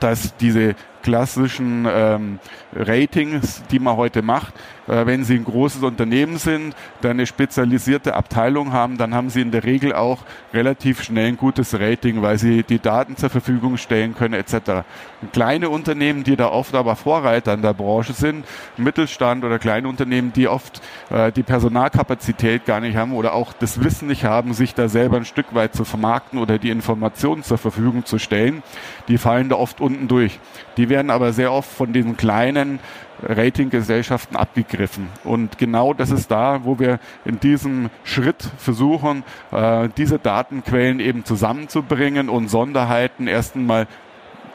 dass 0.00 0.34
diese 0.38 0.74
klassischen 1.02 1.86
ähm, 1.88 2.38
Ratings, 2.74 3.62
die 3.70 3.78
man 3.78 3.96
heute 3.96 4.22
macht, 4.22 4.54
äh, 4.54 4.60
wenn 4.86 5.24
Sie 5.24 5.34
ein 5.34 5.44
großes 5.44 5.82
Unternehmen 5.82 6.38
sind, 6.38 6.74
dann 7.00 7.12
eine 7.12 7.26
spezialisierte 7.26 8.14
Abteilung 8.14 8.72
haben, 8.72 8.98
dann 8.98 9.14
haben 9.14 9.30
Sie 9.30 9.40
in 9.40 9.50
der 9.50 9.64
Regel 9.64 9.92
auch 9.92 10.18
relativ 10.52 11.02
schnell 11.02 11.28
ein 11.28 11.36
gutes 11.36 11.78
Rating, 11.78 12.22
weil 12.22 12.38
Sie 12.38 12.62
die 12.62 12.78
Daten 12.78 13.16
zur 13.16 13.30
Verfügung 13.30 13.76
stellen 13.76 14.14
können 14.14 14.34
etc. 14.34 14.84
Kleine 15.32 15.70
Unternehmen, 15.70 16.24
die 16.24 16.36
da 16.36 16.48
oft 16.48 16.74
aber 16.74 16.96
Vorreiter 16.96 17.54
in 17.54 17.62
der 17.62 17.74
Branche 17.74 18.12
sind, 18.12 18.44
Mittelstand 18.76 19.44
oder 19.44 19.58
kleine 19.58 19.88
Unternehmen, 19.88 20.32
die 20.32 20.48
oft 20.48 20.80
äh, 21.10 21.32
die 21.32 21.42
Personalkapazität 21.42 22.64
gar 22.64 22.80
nicht 22.80 22.96
haben 22.96 23.12
oder 23.12 23.34
auch 23.34 23.52
das 23.52 23.82
Wissen 23.82 24.08
nicht 24.08 24.24
haben, 24.24 24.54
sich 24.54 24.74
da 24.74 24.88
selber 24.88 25.16
ein 25.16 25.24
Stück 25.24 25.54
weit 25.54 25.74
zu 25.74 25.84
vermarkten 25.84 26.38
oder 26.38 26.58
die 26.58 26.70
Informationen 26.70 27.42
zur 27.42 27.58
Verfügung 27.58 28.04
zu 28.04 28.18
stellen, 28.18 28.62
die 29.08 29.18
fallen 29.18 29.48
da 29.48 29.56
oft 29.56 29.80
unten 29.80 30.08
durch. 30.08 30.38
Die 30.76 30.88
werden 30.88 31.10
aber 31.10 31.32
sehr 31.32 31.52
oft 31.52 31.70
von 31.70 31.92
diesen 31.92 32.16
kleinen 32.16 32.78
Ratinggesellschaften 33.22 34.36
abgegriffen. 34.36 35.08
Und 35.24 35.58
genau 35.58 35.94
das 35.94 36.10
ist 36.10 36.30
da, 36.30 36.64
wo 36.64 36.78
wir 36.78 36.98
in 37.24 37.40
diesem 37.40 37.90
Schritt 38.04 38.48
versuchen, 38.58 39.24
äh, 39.52 39.88
diese 39.96 40.18
Datenquellen 40.18 41.00
eben 41.00 41.24
zusammenzubringen 41.24 42.28
und 42.28 42.48
Sonderheiten 42.48 43.26
erst 43.26 43.56
einmal 43.56 43.86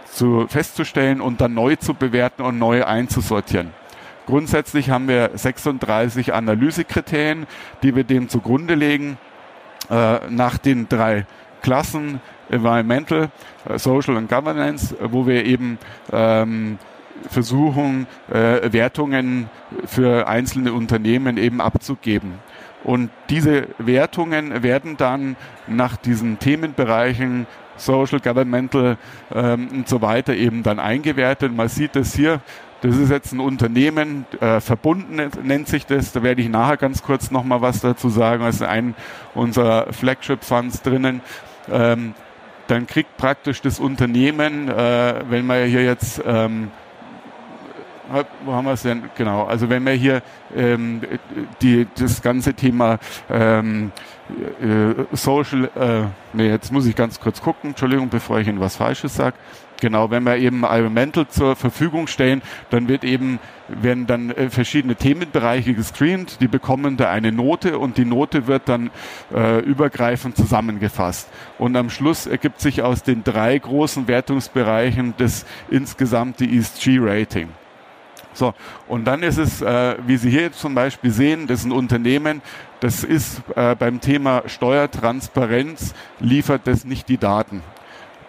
zu, 0.06 0.46
festzustellen 0.48 1.22
und 1.22 1.41
dann 1.41 1.53
neu 1.53 1.75
zu 1.75 1.94
bewerten 1.94 2.44
und 2.44 2.60
neu 2.60 2.86
einzusortieren. 2.86 3.72
Grundsätzlich 4.25 4.89
haben 4.89 5.08
wir 5.08 5.32
36 5.34 6.34
Analysekriterien, 6.34 7.48
die 7.82 7.96
wir 7.96 8.03
dem 8.03 8.30
zugrunde 8.30 8.75
legen, 8.75 9.18
äh, 9.89 10.20
nach 10.30 10.58
den 10.58 10.88
drei 10.88 11.25
Klassen 11.62 12.22
Environmental, 12.50 13.30
äh, 13.68 13.77
Social 13.80 14.18
und 14.18 14.30
Governance, 14.30 14.96
wo 15.01 15.25
wir 15.25 15.46
eben 15.46 15.80
ähm, 16.12 16.77
versuchen, 17.30 18.08
äh, 18.32 18.72
Wertungen 18.72 19.50
für 19.86 20.28
einzelne 20.28 20.74
Unternehmen 20.74 21.38
eben 21.38 21.62
abzugeben. 21.62 22.34
Und 22.84 23.12
diese 23.30 23.68
Wertungen 23.78 24.63
werden 24.63 24.98
dann 24.98 25.36
nach 25.68 25.98
diesen 25.98 26.40
Themenbereichen 26.40 27.46
Social, 27.78 28.20
Governmental 28.20 28.98
ähm, 29.34 29.70
und 29.72 29.90
so 29.90 30.01
weiter 30.01 30.36
eben 30.36 30.63
dann 30.63 30.80
eingewertet. 30.80 31.56
Man 31.56 31.68
sieht 31.68 31.96
das 31.96 32.13
hier. 32.13 32.42
Das 32.82 32.98
ist 32.98 33.12
jetzt 33.12 33.32
ein 33.32 33.40
Unternehmen, 33.40 34.25
äh, 34.40 34.60
verbunden 34.60 35.22
nennt 35.44 35.68
sich 35.68 35.86
das. 35.86 36.13
Da 36.13 36.24
werde 36.24 36.42
ich 36.42 36.50
nachher 36.50 36.78
ganz 36.78 37.04
kurz 37.04 37.30
nochmal 37.30 37.62
was 37.62 37.82
dazu 37.82 38.10
sagen. 38.10 38.44
Das 38.44 38.56
ist 38.56 38.63
ein 38.63 38.96
unserer 39.36 39.94
Flagship 39.94 40.44
Funds 40.44 40.82
drinnen. 40.82 41.22
Ähm, 41.72 42.16
dann 42.66 42.88
kriegt 42.88 43.18
praktisch 43.18 43.62
das 43.62 43.80
Unternehmen, 43.80 44.68
äh, 44.68 45.22
wenn 45.30 45.46
man 45.46 45.66
hier 45.66 45.84
jetzt 45.84 46.22
ähm, 46.25 46.72
wo 48.46 48.53
haben 48.53 48.65
wir 48.65 48.74
es 48.74 48.84
denn? 48.84 49.03
Genau. 49.18 49.44
Also 49.46 49.70
wenn 49.70 49.86
wir 49.86 49.94
hier 49.94 50.22
ähm, 50.56 51.01
die, 51.62 51.88
das 51.98 52.22
ganze 52.22 52.53
Thema 52.53 53.00
ähm, 53.30 53.91
äh, 54.62 55.15
Social, 55.15 55.65
äh, 55.75 56.03
nee, 56.34 56.50
jetzt 56.50 56.72
muss 56.72 56.86
ich 56.86 56.96
ganz 56.96 57.20
kurz 57.20 57.41
gucken, 57.41 57.72
Entschuldigung, 57.72 58.10
bevor 58.10 58.39
ich 58.39 58.48
Ihnen 58.48 58.60
was 58.60 58.75
Falsches 58.75 59.15
sage. 59.15 59.36
Genau, 59.82 60.12
wenn 60.12 60.24
wir 60.24 60.38
eben 60.38 60.63
Elemental 60.63 61.27
zur 61.27 61.56
Verfügung 61.56 62.06
stellen, 62.06 62.44
dann 62.70 62.88
wird 62.88 63.03
eben, 63.03 63.39
werden 63.68 64.06
dann 64.06 64.30
äh, 64.30 64.51
verschiedene 64.51 64.96
Themenbereiche 64.96 65.74
gescreent, 65.74 66.39
die 66.39 66.48
bekommen 66.48 66.98
da 66.98 67.10
eine 67.10 67.32
Note 67.32 67.80
und 67.80 67.98
die 67.98 68.06
Note 68.06 68.46
wird 68.46 68.70
dann 68.70 68.91
äh, 69.34 69.60
übergreifend 69.62 70.38
zusammengefasst. 70.38 71.30
Und 71.58 71.75
am 71.75 71.89
Schluss 71.89 72.27
ergibt 72.27 72.62
sich 72.62 72.84
aus 72.84 73.01
den 73.01 73.24
drei 73.24 73.58
großen 73.58 74.08
Wertungsbereichen 74.08 75.15
das 75.18 75.48
insgesamte 75.72 76.46
ESG-Rating. 76.46 77.50
So, 78.34 78.54
und 78.88 79.06
dann 79.06 79.24
ist 79.24 79.38
es, 79.38 79.62
äh, 79.62 79.96
wie 80.08 80.18
Sie 80.18 80.30
hier 80.30 80.52
zum 80.54 80.74
Beispiel 80.74 81.12
sehen, 81.12 81.48
das 81.48 81.60
ist 81.60 81.66
ein 81.66 81.72
Unternehmen, 81.72 82.42
das 82.80 83.04
ist 83.04 83.42
äh, 83.56 83.76
beim 83.76 84.00
Thema 84.00 84.44
Steuertransparenz, 84.46 85.94
liefert 86.20 86.62
das 86.66 86.86
nicht 86.86 87.10
die 87.10 87.18
Daten. 87.18 87.62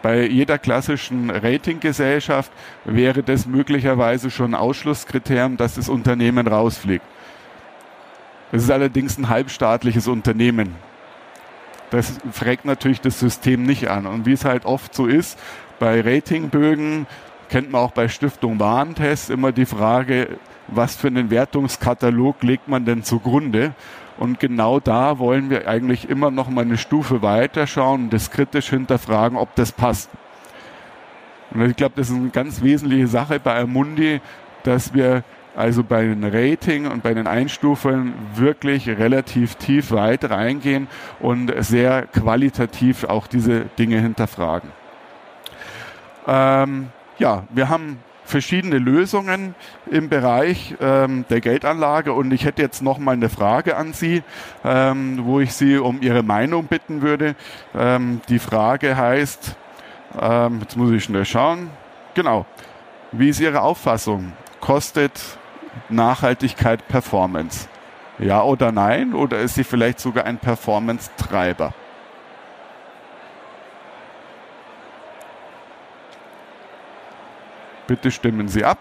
Bei 0.02 0.26
jeder 0.26 0.58
klassischen 0.58 1.30
Ratinggesellschaft 1.30 2.50
wäre 2.84 3.22
das 3.22 3.46
möglicherweise 3.46 4.32
schon 4.32 4.52
ein 4.52 4.60
Ausschlusskriterium, 4.60 5.56
dass 5.56 5.76
das 5.76 5.88
Unternehmen 5.88 6.48
rausfliegt. 6.48 7.04
Es 8.50 8.64
ist 8.64 8.70
allerdings 8.70 9.16
ein 9.16 9.28
halbstaatliches 9.28 10.08
Unternehmen. 10.08 10.74
Das 11.90 12.18
fragt 12.32 12.64
natürlich 12.64 13.00
das 13.00 13.20
System 13.20 13.62
nicht 13.62 13.88
an. 13.88 14.06
Und 14.06 14.26
wie 14.26 14.32
es 14.32 14.44
halt 14.44 14.64
oft 14.64 14.92
so 14.92 15.06
ist, 15.06 15.38
bei 15.78 16.00
Ratingbögen 16.00 17.06
kennt 17.52 17.70
man 17.70 17.82
auch 17.82 17.90
bei 17.90 18.08
Stiftung 18.08 18.58
Warentest 18.58 19.28
immer 19.28 19.52
die 19.52 19.66
Frage, 19.66 20.38
was 20.68 20.96
für 20.96 21.08
einen 21.08 21.30
Wertungskatalog 21.30 22.42
legt 22.42 22.66
man 22.66 22.86
denn 22.86 23.02
zugrunde? 23.02 23.74
Und 24.16 24.40
genau 24.40 24.80
da 24.80 25.18
wollen 25.18 25.50
wir 25.50 25.68
eigentlich 25.68 26.08
immer 26.08 26.30
noch 26.30 26.48
mal 26.48 26.62
eine 26.62 26.78
Stufe 26.78 27.20
weiter 27.20 27.66
schauen 27.66 28.04
und 28.04 28.12
das 28.14 28.30
kritisch 28.30 28.70
hinterfragen, 28.70 29.36
ob 29.36 29.54
das 29.54 29.70
passt. 29.70 30.08
Und 31.50 31.60
ich 31.68 31.76
glaube, 31.76 31.92
das 31.96 32.08
ist 32.08 32.16
eine 32.16 32.30
ganz 32.30 32.62
wesentliche 32.62 33.06
Sache 33.06 33.38
bei 33.38 33.60
Amundi, 33.60 34.22
dass 34.62 34.94
wir 34.94 35.22
also 35.54 35.84
bei 35.84 36.04
den 36.04 36.24
Rating 36.24 36.86
und 36.86 37.02
bei 37.02 37.12
den 37.12 37.26
Einstufungen 37.26 38.14
wirklich 38.34 38.88
relativ 38.88 39.56
tief 39.56 39.90
weit 39.90 40.30
reingehen 40.30 40.88
und 41.20 41.52
sehr 41.58 42.06
qualitativ 42.06 43.04
auch 43.04 43.26
diese 43.26 43.66
Dinge 43.78 44.00
hinterfragen. 44.00 44.70
Ähm, 46.26 46.88
ja, 47.18 47.44
wir 47.50 47.68
haben 47.68 47.98
verschiedene 48.24 48.78
Lösungen 48.78 49.54
im 49.90 50.08
Bereich 50.08 50.74
ähm, 50.80 51.24
der 51.28 51.40
Geldanlage 51.40 52.12
und 52.12 52.32
ich 52.32 52.44
hätte 52.44 52.62
jetzt 52.62 52.82
noch 52.82 52.98
mal 52.98 53.12
eine 53.12 53.28
Frage 53.28 53.76
an 53.76 53.92
Sie, 53.92 54.22
ähm, 54.64 55.20
wo 55.24 55.40
ich 55.40 55.52
Sie 55.52 55.76
um 55.76 56.00
Ihre 56.00 56.22
Meinung 56.22 56.66
bitten 56.66 57.02
würde. 57.02 57.34
Ähm, 57.74 58.20
die 58.28 58.38
Frage 58.38 58.96
heißt, 58.96 59.56
ähm, 60.20 60.60
jetzt 60.60 60.76
muss 60.76 60.90
ich 60.92 61.04
schnell 61.04 61.24
schauen, 61.24 61.70
genau, 62.14 62.46
wie 63.10 63.28
ist 63.28 63.40
Ihre 63.40 63.60
Auffassung? 63.60 64.32
Kostet 64.60 65.20
Nachhaltigkeit 65.88 66.86
Performance? 66.88 67.68
Ja 68.18 68.42
oder 68.42 68.72
nein? 68.72 69.14
Oder 69.14 69.40
ist 69.40 69.54
sie 69.54 69.64
vielleicht 69.64 69.98
sogar 69.98 70.24
ein 70.24 70.38
Performance-Treiber? 70.38 71.74
Bitte 77.92 78.10
stimmen 78.10 78.48
Sie 78.48 78.64
ab. 78.64 78.78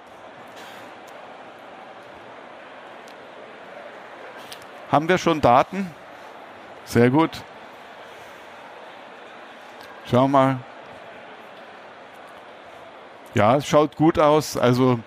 Haben 4.90 5.10
wir 5.10 5.18
schon 5.18 5.42
Daten? 5.42 5.92
Sehr 6.86 7.10
gut. 7.10 7.44
Schau 10.10 10.30
mal. 10.30 10.60
Ja, 13.34 13.58
es 13.58 13.68
schaut 13.68 13.98
gut 13.98 14.18
aus. 14.18 14.56
Also 14.56 14.98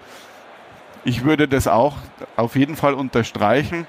ich 1.05 1.25
würde 1.25 1.49
das 1.49 1.67
auch 1.67 1.97
auf 2.37 2.57
jeden 2.57 2.77
Fall 2.77 2.93
unterstreichen. 2.93 3.87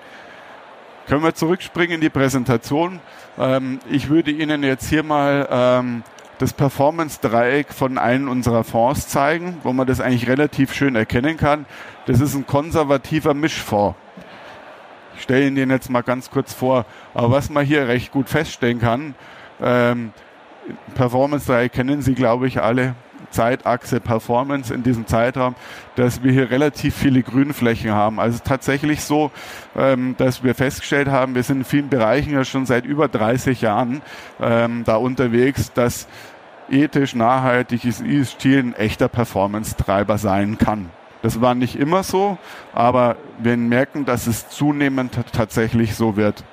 Können 1.07 1.23
wir 1.23 1.35
zurückspringen 1.35 1.95
in 1.95 1.99
die 1.99 2.09
Präsentation? 2.09 3.01
Ähm, 3.37 3.79
ich 3.91 4.07
würde 4.07 4.31
Ihnen 4.31 4.63
jetzt 4.63 4.87
hier 4.87 5.03
mal 5.03 5.45
ähm, 5.51 6.03
das 6.37 6.53
Performance-Dreieck 6.53 7.73
von 7.73 7.97
einem 7.97 8.29
unserer 8.29 8.63
Fonds 8.63 9.07
zeigen, 9.07 9.57
wo 9.63 9.73
man 9.73 9.87
das 9.87 10.01
eigentlich 10.01 10.27
relativ 10.27 10.73
schön 10.73 10.95
erkennen 10.95 11.37
kann. 11.37 11.65
Das 12.05 12.19
ist 12.19 12.35
ein 12.35 12.45
konservativer 12.45 13.33
Mischfonds. 13.33 13.97
Ich 15.15 15.23
stelle 15.23 15.47
Ihnen 15.47 15.55
den 15.55 15.69
jetzt 15.69 15.89
mal 15.89 16.03
ganz 16.03 16.29
kurz 16.29 16.53
vor. 16.53 16.85
Aber 17.13 17.31
was 17.31 17.49
man 17.49 17.65
hier 17.65 17.87
recht 17.87 18.11
gut 18.11 18.29
feststellen 18.29 18.79
kann, 18.79 19.15
ähm, 19.61 20.11
Performance-Dreieck 20.95 21.71
kennen 21.71 22.01
Sie, 22.01 22.15
glaube 22.15 22.47
ich, 22.47 22.61
alle. 22.61 22.95
Zeitachse 23.35 23.99
Performance 23.99 24.73
in 24.73 24.81
diesem 24.81 25.05
Zeitraum, 25.05 25.55
dass 25.95 26.23
wir 26.23 26.31
hier 26.31 26.49
relativ 26.49 26.95
viele 26.95 27.21
Grünflächen 27.21 27.91
haben. 27.91 28.19
Also 28.19 28.39
tatsächlich 28.43 29.03
so, 29.03 29.31
ähm, 29.75 30.15
dass 30.17 30.43
wir 30.43 30.55
festgestellt 30.55 31.09
haben, 31.09 31.35
wir 31.35 31.43
sind 31.43 31.59
in 31.59 31.65
vielen 31.65 31.89
Bereichen 31.89 32.33
ja 32.33 32.45
schon 32.45 32.65
seit 32.65 32.85
über 32.85 33.07
30 33.07 33.61
Jahren 33.61 34.01
ähm, 34.41 34.83
da 34.85 34.95
unterwegs, 34.95 35.73
dass 35.73 36.07
ethisch 36.69 37.13
nachhaltiges 37.13 38.01
ESG 38.01 38.57
ein 38.57 38.73
echter 38.73 39.09
Performance-Treiber 39.09 40.17
sein 40.17 40.57
kann. 40.57 40.89
Das 41.21 41.41
war 41.41 41.55
nicht 41.55 41.75
immer 41.75 42.03
so, 42.03 42.37
aber 42.73 43.17
wir 43.39 43.57
merken, 43.57 44.05
dass 44.05 44.27
es 44.27 44.47
zunehmend 44.49 45.19
tatsächlich 45.33 45.95
so 45.95 46.15
wird. 46.15 46.43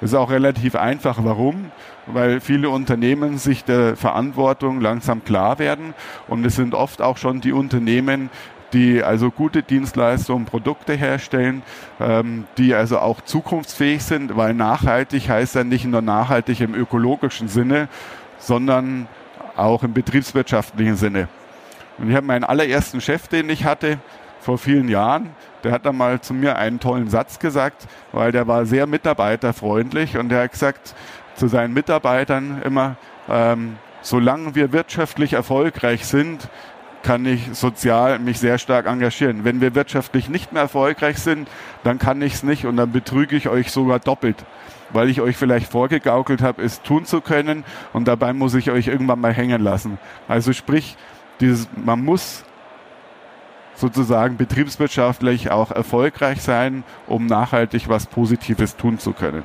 Das 0.00 0.10
ist 0.10 0.14
auch 0.14 0.30
relativ 0.30 0.74
einfach. 0.76 1.18
Warum? 1.22 1.70
Weil 2.06 2.40
viele 2.40 2.70
Unternehmen 2.70 3.38
sich 3.38 3.64
der 3.64 3.96
Verantwortung 3.96 4.80
langsam 4.80 5.24
klar 5.24 5.58
werden 5.58 5.94
und 6.28 6.44
es 6.44 6.56
sind 6.56 6.74
oft 6.74 7.02
auch 7.02 7.16
schon 7.16 7.40
die 7.40 7.52
Unternehmen, 7.52 8.30
die 8.72 9.02
also 9.02 9.30
gute 9.30 9.62
Dienstleistungen, 9.62 10.44
Produkte 10.44 10.94
herstellen, 10.94 11.62
ähm, 12.00 12.44
die 12.58 12.74
also 12.74 12.98
auch 12.98 13.20
zukunftsfähig 13.20 14.02
sind, 14.04 14.36
weil 14.36 14.54
nachhaltig 14.54 15.28
heißt 15.28 15.54
ja 15.54 15.64
nicht 15.64 15.84
nur 15.84 16.02
nachhaltig 16.02 16.60
im 16.60 16.74
ökologischen 16.74 17.48
Sinne, 17.48 17.88
sondern 18.38 19.08
auch 19.56 19.82
im 19.82 19.94
betriebswirtschaftlichen 19.94 20.96
Sinne. 20.96 21.28
Und 21.98 22.10
ich 22.10 22.16
habe 22.16 22.26
meinen 22.26 22.44
allerersten 22.44 23.00
Chef, 23.00 23.28
den 23.28 23.48
ich 23.48 23.64
hatte, 23.64 23.98
vor 24.40 24.58
vielen 24.58 24.88
Jahren, 24.88 25.30
der 25.64 25.72
hat 25.72 25.86
dann 25.86 25.96
mal 25.96 26.20
zu 26.20 26.32
mir 26.32 26.56
einen 26.56 26.78
tollen 26.78 27.08
Satz 27.08 27.38
gesagt, 27.38 27.88
weil 28.12 28.30
der 28.30 28.46
war 28.46 28.64
sehr 28.66 28.86
mitarbeiterfreundlich 28.86 30.16
und 30.18 30.28
der 30.28 30.44
hat 30.44 30.52
gesagt 30.52 30.94
zu 31.36 31.48
seinen 31.48 31.74
Mitarbeitern 31.74 32.62
immer, 32.64 32.96
ähm, 33.28 33.76
solange 34.02 34.54
wir 34.54 34.72
wirtschaftlich 34.72 35.34
erfolgreich 35.34 36.06
sind, 36.06 36.48
kann 37.02 37.24
ich 37.24 37.50
sozial 37.52 38.18
mich 38.18 38.40
sehr 38.40 38.58
stark 38.58 38.86
engagieren. 38.86 39.44
Wenn 39.44 39.60
wir 39.60 39.74
wirtschaftlich 39.74 40.28
nicht 40.28 40.52
mehr 40.52 40.62
erfolgreich 40.62 41.18
sind, 41.18 41.48
dann 41.84 41.98
kann 41.98 42.20
ich 42.20 42.34
es 42.34 42.42
nicht 42.42 42.66
und 42.66 42.76
dann 42.76 42.90
betrüge 42.90 43.36
ich 43.36 43.48
euch 43.48 43.70
sogar 43.70 44.00
doppelt, 44.00 44.44
weil 44.90 45.08
ich 45.08 45.20
euch 45.20 45.36
vielleicht 45.36 45.70
vorgegaukelt 45.70 46.42
habe, 46.42 46.62
es 46.62 46.82
tun 46.82 47.04
zu 47.04 47.20
können 47.20 47.64
und 47.92 48.08
dabei 48.08 48.32
muss 48.32 48.54
ich 48.54 48.72
euch 48.72 48.88
irgendwann 48.88 49.20
mal 49.20 49.32
hängen 49.32 49.62
lassen. 49.62 49.98
Also 50.26 50.52
sprich, 50.52 50.96
dieses, 51.38 51.68
man 51.76 52.04
muss 52.04 52.44
sozusagen 53.76 54.36
betriebswirtschaftlich 54.36 55.50
auch 55.50 55.70
erfolgreich 55.70 56.42
sein, 56.42 56.82
um 57.06 57.26
nachhaltig 57.26 57.88
was 57.88 58.06
Positives 58.06 58.76
tun 58.76 58.98
zu 58.98 59.12
können. 59.12 59.44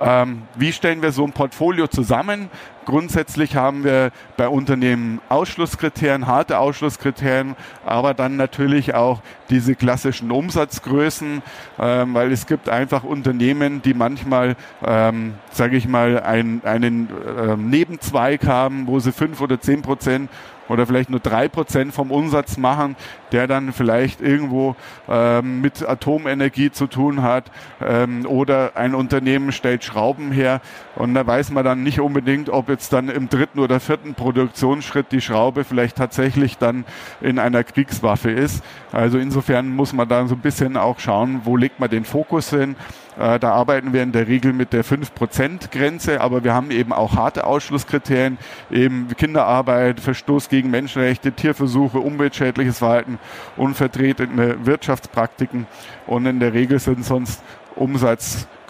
Ähm, 0.00 0.42
wie 0.54 0.72
stellen 0.72 1.02
wir 1.02 1.12
so 1.12 1.24
ein 1.24 1.32
Portfolio 1.32 1.86
zusammen? 1.86 2.50
Grundsätzlich 2.86 3.56
haben 3.56 3.84
wir 3.84 4.10
bei 4.36 4.48
Unternehmen 4.48 5.20
Ausschlusskriterien, 5.28 6.26
harte 6.26 6.58
Ausschlusskriterien, 6.58 7.54
aber 7.84 8.14
dann 8.14 8.36
natürlich 8.36 8.94
auch 8.94 9.20
diese 9.50 9.74
klassischen 9.74 10.30
Umsatzgrößen, 10.30 11.42
ähm, 11.78 12.14
weil 12.14 12.32
es 12.32 12.46
gibt 12.46 12.68
einfach 12.68 13.04
Unternehmen, 13.04 13.82
die 13.82 13.94
manchmal, 13.94 14.56
ähm, 14.84 15.34
sage 15.50 15.76
ich 15.76 15.86
mal, 15.86 16.20
ein, 16.22 16.62
einen 16.64 17.08
äh, 17.10 17.56
Nebenzweig 17.56 18.46
haben, 18.46 18.86
wo 18.86 18.98
sie 18.98 19.12
fünf 19.12 19.40
oder 19.40 19.60
zehn 19.60 19.82
Prozent 19.82 20.30
oder 20.70 20.86
vielleicht 20.86 21.10
nur 21.10 21.18
drei 21.18 21.48
Prozent 21.48 21.92
vom 21.92 22.12
Umsatz 22.12 22.56
machen, 22.56 22.94
der 23.32 23.48
dann 23.48 23.72
vielleicht 23.72 24.20
irgendwo 24.20 24.76
ähm, 25.08 25.60
mit 25.60 25.86
Atomenergie 25.86 26.70
zu 26.70 26.86
tun 26.86 27.22
hat 27.22 27.50
ähm, 27.84 28.24
oder 28.24 28.76
ein 28.76 28.94
Unternehmen 28.94 29.50
stellt 29.50 29.82
Schrauben 29.82 30.30
her 30.30 30.60
und 30.94 31.14
da 31.14 31.26
weiß 31.26 31.50
man 31.50 31.64
dann 31.64 31.82
nicht 31.82 31.98
unbedingt, 32.00 32.50
ob 32.50 32.68
jetzt 32.70 32.92
dann 32.92 33.08
im 33.08 33.28
dritten 33.28 33.58
oder 33.58 33.80
vierten 33.80 34.14
Produktionsschritt 34.14 35.12
die 35.12 35.20
Schraube 35.20 35.64
vielleicht 35.64 35.96
tatsächlich 35.96 36.58
dann 36.58 36.84
in 37.20 37.38
einer 37.38 37.64
Kriegswaffe 37.64 38.30
ist. 38.30 38.62
Also 38.92 39.18
insofern 39.18 39.68
muss 39.68 39.92
man 39.92 40.08
da 40.08 40.26
so 40.26 40.34
ein 40.34 40.40
bisschen 40.40 40.76
auch 40.76 40.98
schauen, 40.98 41.42
wo 41.44 41.56
legt 41.56 41.80
man 41.80 41.90
den 41.90 42.04
Fokus 42.04 42.50
hin. 42.50 42.76
Äh, 43.18 43.38
da 43.38 43.52
arbeiten 43.52 43.92
wir 43.92 44.02
in 44.02 44.12
der 44.12 44.28
Regel 44.28 44.52
mit 44.52 44.72
der 44.72 44.84
5%-Grenze, 44.84 46.20
aber 46.20 46.44
wir 46.44 46.54
haben 46.54 46.70
eben 46.70 46.92
auch 46.92 47.16
harte 47.16 47.44
Ausschlusskriterien, 47.44 48.38
eben 48.70 49.08
Kinderarbeit, 49.16 50.00
Verstoß 50.00 50.48
gegen 50.48 50.70
Menschenrechte, 50.70 51.32
Tierversuche, 51.32 51.98
umweltschädliches 51.98 52.78
Verhalten, 52.78 53.18
unvertretene 53.56 54.64
Wirtschaftspraktiken 54.64 55.66
und 56.06 56.26
in 56.26 56.40
der 56.40 56.54
Regel 56.54 56.78
sind 56.78 57.04
sonst 57.04 57.42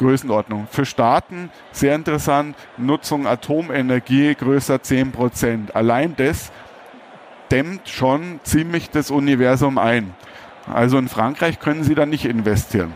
Umsatzgrößenordnung. 0.01 0.67
Für 0.71 0.85
Staaten 0.85 1.51
sehr 1.73 1.95
interessant, 1.95 2.57
Nutzung 2.79 3.27
Atomenergie 3.27 4.35
größer 4.35 4.77
10%. 4.77 5.73
Allein 5.73 6.15
das 6.17 6.51
dämmt 7.51 7.89
schon 7.89 8.41
ziemlich 8.43 8.91
das 8.91 9.11
Universum 9.11 9.79
ein. 9.79 10.15
Also 10.73 10.99
in 10.99 11.09
Frankreich 11.09 11.61
können 11.61 11.85
Sie 11.85 11.95
da 11.95 12.07
nicht 12.07 12.25
investieren. 12.25 12.95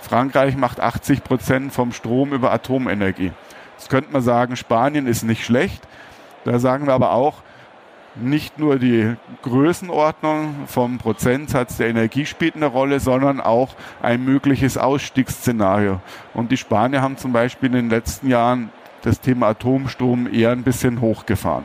Frankreich 0.00 0.56
macht 0.56 0.80
80 0.80 1.24
Prozent 1.24 1.72
vom 1.72 1.92
Strom 1.92 2.32
über 2.32 2.52
Atomenergie. 2.52 3.32
Jetzt 3.76 3.90
könnte 3.90 4.12
man 4.12 4.22
sagen, 4.22 4.56
Spanien 4.56 5.06
ist 5.06 5.24
nicht 5.24 5.44
schlecht. 5.44 5.86
Da 6.44 6.58
sagen 6.58 6.86
wir 6.86 6.94
aber 6.94 7.12
auch, 7.12 7.42
nicht 8.14 8.58
nur 8.58 8.78
die 8.78 9.14
Größenordnung 9.42 10.66
vom 10.66 10.98
Prozentsatz 10.98 11.76
der 11.76 11.88
Energie 11.88 12.26
spielt 12.26 12.56
eine 12.56 12.66
Rolle, 12.66 13.00
sondern 13.00 13.40
auch 13.40 13.74
ein 14.02 14.24
mögliches 14.24 14.76
Ausstiegsszenario. 14.76 16.00
Und 16.34 16.50
die 16.50 16.56
Spanier 16.56 17.02
haben 17.02 17.16
zum 17.16 17.32
Beispiel 17.32 17.68
in 17.68 17.74
den 17.74 17.90
letzten 17.90 18.28
Jahren 18.28 18.70
das 19.02 19.20
Thema 19.20 19.48
Atomstrom 19.48 20.32
eher 20.32 20.50
ein 20.50 20.62
bisschen 20.62 21.00
hochgefahren. 21.00 21.64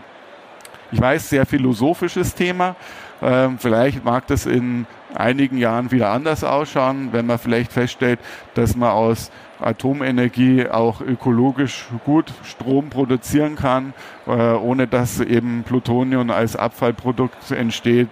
Ich 0.92 1.02
weiß, 1.02 1.30
sehr 1.30 1.46
philosophisches 1.46 2.36
Thema. 2.36 2.76
Ähm, 3.22 3.58
vielleicht 3.58 4.06
mag 4.06 4.28
das 4.28 4.46
in 4.46 4.86
einigen 5.16 5.58
Jahren 5.58 5.92
wieder 5.92 6.10
anders 6.12 6.44
ausschauen, 6.44 7.10
wenn 7.12 7.26
man 7.26 7.40
vielleicht 7.40 7.72
feststellt, 7.72 8.20
dass 8.54 8.76
man 8.76 8.92
aus 8.92 9.32
Atomenergie 9.66 10.68
auch 10.68 11.02
ökologisch 11.02 11.86
gut 12.06 12.34
Strom 12.44 12.90
produzieren 12.90 13.56
kann, 13.56 13.94
äh, 14.28 14.32
ohne 14.32 14.88
dass 14.88 15.20
eben 15.20 15.64
Plutonium 15.64 16.30
als 16.30 16.56
Abfallprodukt 16.56 17.52
entsteht. 17.52 18.10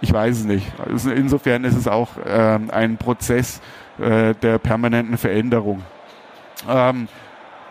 Ich 0.00 0.12
weiß 0.12 0.38
es 0.38 0.44
nicht. 0.44 0.66
Also 0.84 1.10
insofern 1.10 1.64
ist 1.64 1.76
es 1.76 1.86
auch 1.86 2.16
äh, 2.18 2.58
ein 2.70 2.96
Prozess 2.96 3.60
äh, 3.98 4.34
der 4.34 4.58
permanenten 4.58 5.16
Veränderung. 5.16 5.82
Ähm, 6.68 7.08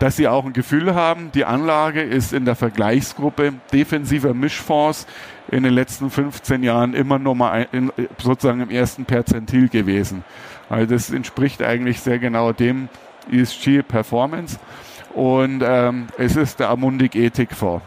dass 0.02 0.16
Sie 0.16 0.28
auch 0.28 0.46
ein 0.46 0.54
Gefühl 0.54 0.96
haben, 0.96 1.32
die 1.32 1.46
Anlage 1.46 2.02
ist 2.02 2.34
in 2.34 2.44
der 2.44 2.56
Vergleichsgruppe 2.56 3.54
defensiver 3.72 4.34
Mischfonds 4.34 5.06
in 5.52 5.62
den 5.62 5.74
letzten 5.74 6.10
15 6.10 6.64
Jahren 6.64 6.96
immer 6.96 7.20
noch 7.20 7.36
mal 7.36 7.68
ein, 7.72 7.92
sozusagen 8.18 8.62
im 8.62 8.72
ersten 8.72 9.06
Perzentil 9.06 9.70
gewesen. 9.70 10.24
Also 10.71 10.86
das 10.86 11.10
entspricht 11.10 11.62
eigentlich 11.62 11.99
sehr 11.99 12.17
genau 12.17 12.53
dem 12.53 12.88
ESG 13.29 13.81
Performance. 13.81 14.57
Und 15.13 15.62
ähm, 15.65 16.07
es 16.17 16.38
ist 16.38 16.62
der 16.62 16.69
Amundik 16.69 17.15
Ethikfonds. 17.15 17.84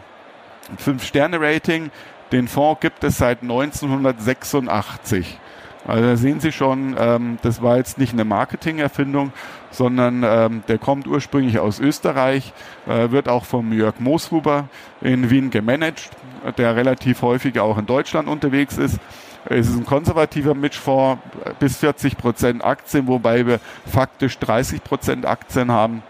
Fünf-Sterne-Rating, 0.76 1.90
den 2.30 2.46
Fonds 2.46 2.80
gibt 2.82 3.02
es 3.02 3.16
seit 3.16 3.40
1986. 3.40 5.38
Also 5.86 6.02
da 6.02 6.16
sehen 6.16 6.40
Sie 6.40 6.52
schon, 6.52 6.94
ähm, 6.98 7.38
das 7.40 7.62
war 7.62 7.78
jetzt 7.78 7.96
nicht 7.96 8.12
eine 8.12 8.26
Marketingerfindung, 8.26 9.32
sondern 9.70 10.22
ähm, 10.22 10.62
der 10.68 10.76
kommt 10.76 11.06
ursprünglich 11.06 11.58
aus 11.60 11.80
Österreich, 11.80 12.52
äh, 12.86 13.10
wird 13.10 13.30
auch 13.30 13.46
von 13.46 13.72
Jörg 13.72 13.98
Mooshuber 13.98 14.68
in 15.00 15.30
Wien 15.30 15.48
gemanagt, 15.48 16.10
der 16.58 16.76
relativ 16.76 17.22
häufig 17.22 17.58
auch 17.60 17.78
in 17.78 17.86
Deutschland 17.86 18.28
unterwegs 18.28 18.76
ist. 18.76 18.98
Es 19.46 19.68
ist 19.68 19.76
ein 19.76 19.85
konservativer 19.85 20.54
Mischfonds, 20.54 21.22
bis 21.59 21.76
40 21.76 22.16
Prozent 22.16 22.64
Aktien, 22.64 23.07
wobei 23.07 23.46
wir 23.46 23.61
faktisch 23.87 24.38
30 24.38 24.83
Prozent 24.83 25.26
Aktien 25.26 25.70
haben 25.70 26.02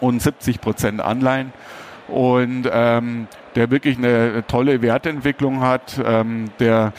und 0.00 0.20
70 0.20 0.60
Prozent 0.60 1.00
Anleihen. 1.00 1.52
Und 2.08 2.68
ähm, 2.70 3.28
der 3.54 3.70
wirklich 3.70 3.96
eine 3.98 4.44
tolle 4.46 4.82
Wertentwicklung 4.82 5.60
hat, 5.60 6.00
ähm, 6.04 6.50
der 6.60 6.92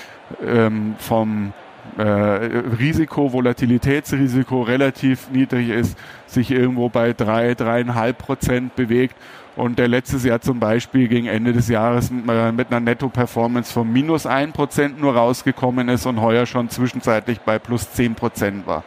ähm, 0.46 0.96
vom 0.98 1.54
äh, 1.98 2.02
Risiko, 2.02 3.32
Volatilitätsrisiko 3.32 4.64
relativ 4.64 5.30
niedrig 5.30 5.70
ist, 5.70 5.98
sich 6.26 6.52
irgendwo 6.52 6.90
bei 6.90 7.14
drei, 7.14 7.54
dreieinhalb 7.54 8.18
Prozent 8.18 8.76
bewegt 8.76 9.16
und 9.58 9.80
der 9.80 9.88
letztes 9.88 10.24
Jahr 10.24 10.40
zum 10.40 10.60
Beispiel 10.60 11.08
gegen 11.08 11.26
Ende 11.26 11.52
des 11.52 11.68
Jahres 11.68 12.12
mit, 12.12 12.30
äh, 12.30 12.32
einer 12.32 12.80
Netto-Performance 12.80 13.74
von 13.74 13.92
minus 13.92 14.28
ein 14.28 14.54
Prozent 14.54 15.02
nur 15.02 15.16
rausgekommen 15.16 15.90
ist 15.90 16.06
und 16.06 16.22
heuer 16.22 16.46
schon 16.46 16.70
zwischenzeitlich 16.70 17.42
bei 17.42 17.58
plus 17.58 17.92
zehn 17.92 18.14
Prozent 18.14 18.68
war. 18.68 18.84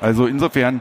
Also 0.00 0.26
insofern, 0.26 0.80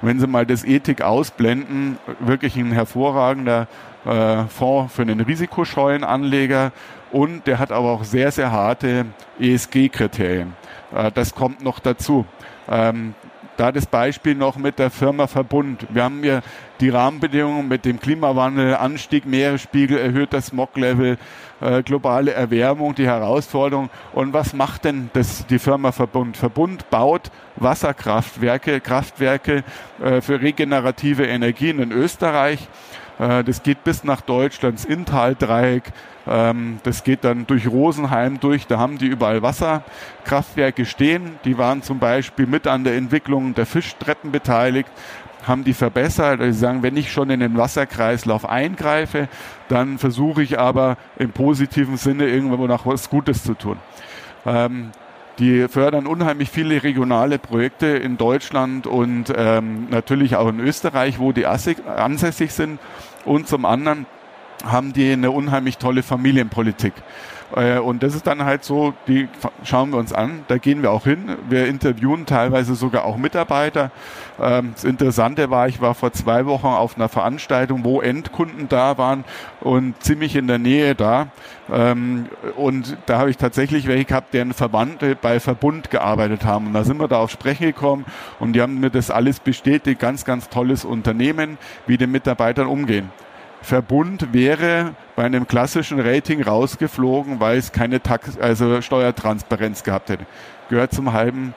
wenn 0.00 0.20
Sie 0.20 0.28
mal 0.28 0.46
das 0.46 0.64
Ethik 0.64 1.02
ausblenden, 1.02 1.98
wirklich 2.20 2.56
ein 2.56 2.70
hervorragender 2.70 3.66
äh, 4.04 4.44
Fonds 4.44 4.94
für 4.94 5.02
einen 5.02 5.20
risikoscheuen 5.20 6.04
Anleger 6.04 6.70
und 7.10 7.48
der 7.48 7.58
hat 7.58 7.72
aber 7.72 7.90
auch 7.90 8.04
sehr, 8.04 8.30
sehr 8.30 8.52
harte 8.52 9.06
ESG-Kriterien. 9.40 10.54
Äh, 10.94 11.10
das 11.10 11.34
kommt 11.34 11.64
noch 11.64 11.80
dazu. 11.80 12.24
Ähm, 12.68 13.14
da 13.56 13.72
das 13.72 13.86
Beispiel 13.86 14.34
noch 14.34 14.56
mit 14.56 14.78
der 14.78 14.90
Firma 14.90 15.26
Verbund. 15.26 15.86
Wir 15.90 16.04
haben 16.04 16.22
hier 16.22 16.42
die 16.80 16.88
Rahmenbedingungen 16.88 17.68
mit 17.68 17.84
dem 17.84 18.00
Klimawandel, 18.00 18.76
Anstieg 18.76 19.26
Meeresspiegel, 19.26 19.98
erhöhter 19.98 20.40
Smog-Level, 20.40 21.18
äh, 21.60 21.82
globale 21.82 22.32
Erwärmung, 22.32 22.94
die 22.94 23.06
Herausforderung. 23.06 23.90
Und 24.12 24.32
was 24.32 24.52
macht 24.52 24.84
denn 24.84 25.10
das, 25.12 25.46
die 25.46 25.58
Firma 25.58 25.92
Verbund? 25.92 26.36
Verbund 26.36 26.90
baut 26.90 27.30
Wasserkraftwerke, 27.56 28.80
Kraftwerke 28.80 29.64
äh, 30.02 30.20
für 30.20 30.40
regenerative 30.40 31.24
Energien 31.26 31.78
in 31.78 31.92
Österreich. 31.92 32.68
Äh, 33.18 33.44
das 33.44 33.62
geht 33.62 33.84
bis 33.84 34.04
nach 34.04 34.20
Deutschlands 34.20 34.84
Inntal-Dreieck. 34.84 35.92
Ähm, 36.26 36.78
das 36.82 37.04
geht 37.04 37.24
dann 37.24 37.46
durch 37.46 37.68
Rosenheim 37.68 38.40
durch. 38.40 38.66
Da 38.66 38.78
haben 38.78 38.98
die 38.98 39.06
überall 39.06 39.42
Wasserkraftwerke 39.42 40.84
stehen. 40.84 41.38
Die 41.44 41.56
waren 41.56 41.82
zum 41.82 41.98
Beispiel 41.98 42.46
mit 42.46 42.66
an 42.66 42.84
der 42.84 42.96
Entwicklung 42.96 43.54
der 43.54 43.66
Fischtreppen 43.66 44.32
beteiligt 44.32 44.90
haben 45.46 45.64
die 45.64 45.74
verbessert. 45.74 46.40
Also 46.40 46.52
sie 46.52 46.58
sagen, 46.58 46.82
wenn 46.82 46.96
ich 46.96 47.12
schon 47.12 47.30
in 47.30 47.40
den 47.40 47.56
Wasserkreislauf 47.56 48.48
eingreife, 48.48 49.28
dann 49.68 49.98
versuche 49.98 50.42
ich 50.42 50.58
aber 50.58 50.96
im 51.18 51.30
positiven 51.30 51.96
Sinne 51.96 52.26
irgendwo 52.26 52.66
noch 52.66 52.86
was 52.86 53.08
Gutes 53.10 53.44
zu 53.44 53.54
tun. 53.54 53.78
Ähm, 54.44 54.90
die 55.38 55.68
fördern 55.68 56.06
unheimlich 56.06 56.48
viele 56.48 56.82
regionale 56.82 57.38
Projekte 57.38 57.86
in 57.86 58.16
Deutschland 58.16 58.86
und 58.86 59.32
ähm, 59.36 59.88
natürlich 59.90 60.36
auch 60.36 60.48
in 60.48 60.60
Österreich, 60.60 61.18
wo 61.18 61.32
die 61.32 61.44
ansässig 61.46 62.52
sind. 62.52 62.80
Und 63.26 63.46
zum 63.46 63.66
anderen 63.66 64.06
haben 64.64 64.94
die 64.94 65.12
eine 65.12 65.30
unheimlich 65.30 65.76
tolle 65.76 66.02
Familienpolitik. 66.02 66.94
Äh, 67.54 67.78
und 67.78 68.02
das 68.02 68.14
ist 68.14 68.26
dann 68.26 68.44
halt 68.44 68.64
so, 68.64 68.94
die 69.06 69.28
schauen 69.62 69.90
wir 69.90 69.98
uns 69.98 70.12
an, 70.12 70.44
da 70.48 70.58
gehen 70.58 70.82
wir 70.82 70.90
auch 70.90 71.04
hin. 71.04 71.36
Wir 71.48 71.66
interviewen 71.66 72.26
teilweise 72.26 72.74
sogar 72.74 73.04
auch 73.04 73.16
Mitarbeiter. 73.16 73.90
Ähm, 74.40 74.72
das 74.74 74.84
Interessante 74.84 75.50
war, 75.50 75.68
ich 75.68 75.80
war 75.80 75.94
vor 75.94 76.12
zwei 76.12 76.46
Wochen 76.46 76.66
auf 76.66 76.96
einer 76.96 77.08
Veranstaltung, 77.08 77.84
wo 77.84 78.00
Endkunden 78.00 78.68
da 78.68 78.98
waren 78.98 79.24
und 79.60 80.02
ziemlich 80.02 80.36
in 80.36 80.46
der 80.46 80.58
Nähe 80.58 80.94
da. 80.94 81.28
Ähm, 81.72 82.26
und 82.56 82.96
da 83.06 83.18
habe 83.18 83.30
ich 83.30 83.36
tatsächlich 83.36 83.86
welche 83.86 84.06
gehabt, 84.06 84.34
deren 84.34 84.52
Verwandte 84.52 85.16
bei 85.20 85.40
Verbund 85.40 85.90
gearbeitet 85.90 86.44
haben. 86.44 86.68
Und 86.68 86.74
da 86.74 86.84
sind 86.84 86.98
wir 86.98 87.08
da 87.08 87.18
auf 87.18 87.30
Sprechen 87.30 87.66
gekommen 87.66 88.04
und 88.38 88.54
die 88.54 88.62
haben 88.62 88.80
mir 88.80 88.90
das 88.90 89.10
alles 89.10 89.40
bestätigt. 89.40 90.00
Ganz, 90.00 90.24
ganz 90.24 90.48
tolles 90.48 90.84
Unternehmen, 90.84 91.58
wie 91.86 91.96
die 91.96 92.06
Mitarbeitern 92.06 92.66
umgehen. 92.66 93.10
Verbund 93.66 94.32
wäre 94.32 94.94
bei 95.16 95.24
einem 95.24 95.48
klassischen 95.48 95.98
Rating 95.98 96.40
rausgeflogen, 96.40 97.40
weil 97.40 97.58
es 97.58 97.72
keine 97.72 98.00
Tax 98.00 98.38
also 98.38 98.80
Steuertransparenz 98.80 99.82
gehabt 99.82 100.08
hätte. 100.08 100.24
Gehört 100.70 100.92
zum 100.92 101.12
halben 101.12 101.52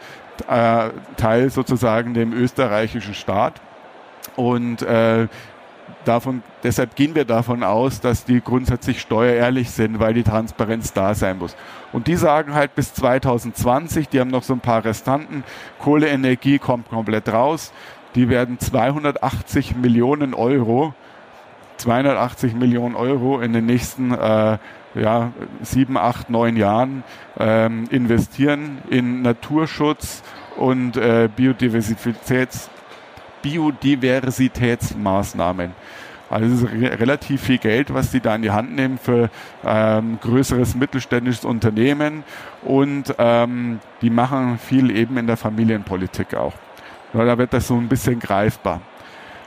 äh, 0.47 0.89
Teil 1.17 1.51
sozusagen 1.51 2.15
dem 2.15 2.33
österreichischen 2.33 3.13
Staat. 3.13 3.61
Und 4.35 4.81
äh, 4.81 5.27
davon, 6.03 6.41
deshalb 6.63 6.95
gehen 6.95 7.13
wir 7.13 7.25
davon 7.25 7.61
aus, 7.61 8.01
dass 8.01 8.25
die 8.25 8.41
grundsätzlich 8.41 9.01
steuerehrlich 9.01 9.69
sind, 9.69 9.99
weil 9.99 10.15
die 10.15 10.23
Transparenz 10.23 10.93
da 10.93 11.13
sein 11.13 11.37
muss. 11.37 11.55
Und 11.91 12.07
die 12.07 12.15
sagen 12.15 12.55
halt 12.55 12.73
bis 12.73 12.91
2020, 12.95 14.09
die 14.09 14.19
haben 14.19 14.31
noch 14.31 14.43
so 14.43 14.53
ein 14.53 14.61
paar 14.61 14.83
Restanten, 14.83 15.43
Kohleenergie 15.77 16.57
kommt 16.57 16.89
komplett 16.89 17.31
raus, 17.31 17.71
die 18.15 18.29
werden 18.29 18.57
280 18.57 19.75
Millionen 19.75 20.33
Euro 20.33 20.95
280 21.79 22.53
Millionen 22.55 22.95
Euro 22.95 23.39
in 23.39 23.53
den 23.53 23.65
nächsten 23.65 24.11
äh, 24.11 24.57
ja, 24.95 25.31
sieben, 25.61 25.97
acht, 25.97 26.29
neun 26.29 26.57
Jahren 26.57 27.05
ähm, 27.37 27.85
investieren 27.89 28.79
in 28.89 29.21
Naturschutz 29.21 30.21
und 30.57 30.97
äh, 30.97 31.29
Biodiversitäts, 31.33 32.69
Biodiversitätsmaßnahmen. 33.41 35.71
Also 36.29 36.45
es 36.45 36.61
ist 36.61 36.71
re 36.71 36.99
relativ 36.99 37.41
viel 37.41 37.57
Geld, 37.57 37.91
was 37.93 38.11
die 38.11 38.19
da 38.19 38.35
in 38.35 38.41
die 38.43 38.51
Hand 38.51 38.75
nehmen 38.75 38.99
für 38.99 39.29
ähm, 39.65 40.19
größeres 40.21 40.75
mittelständisches 40.75 41.43
Unternehmen 41.43 42.23
und 42.61 43.15
ähm, 43.17 43.79
die 44.01 44.11
machen 44.11 44.59
viel 44.59 44.95
eben 44.95 45.17
in 45.17 45.27
der 45.27 45.37
Familienpolitik 45.37 46.35
auch. 46.35 46.53
Ja, 47.13 47.25
da 47.25 47.37
wird 47.39 47.53
das 47.53 47.67
so 47.67 47.75
ein 47.75 47.87
bisschen 47.87 48.19
greifbar. 48.19 48.81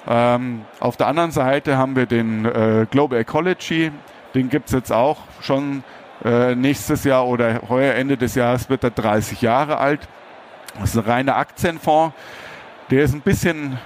Ähm, 0.07 0.63
auf 0.81 0.97
der 0.97 1.07
anderen 1.07 1.31
Seite 1.31 1.77
haben 1.77 1.95
wir 1.97 2.07
den 2.07 2.45
äh, 2.45 2.87
Global 2.91 3.19
Ecology, 3.19 3.93
den 4.35 4.49
gibt's 4.49 4.73
jetzt 4.73 4.93
auch 4.93 5.19
schon 5.41 5.85
äh, 6.25 6.55
nächstes 6.55 7.05
Jahr 7.05 7.27
oder 7.27 7.63
heuer 7.69 7.95
Ende 7.95 8.17
des 8.17 8.35
Jahres 8.35 8.69
wird 8.69 8.85
er 8.85 8.91
30 8.91 9.43
Jahre 9.43 9.79
alt. 9.79 10.09
Das 10.79 10.91
ist 10.91 10.97
ein 10.97 11.05
reiner 11.05 11.37
Aktienfonds. 11.37 12.15
Der 12.91 13.03
ist 13.03 13.15
ein 13.15 13.21
bisschen, 13.21 13.79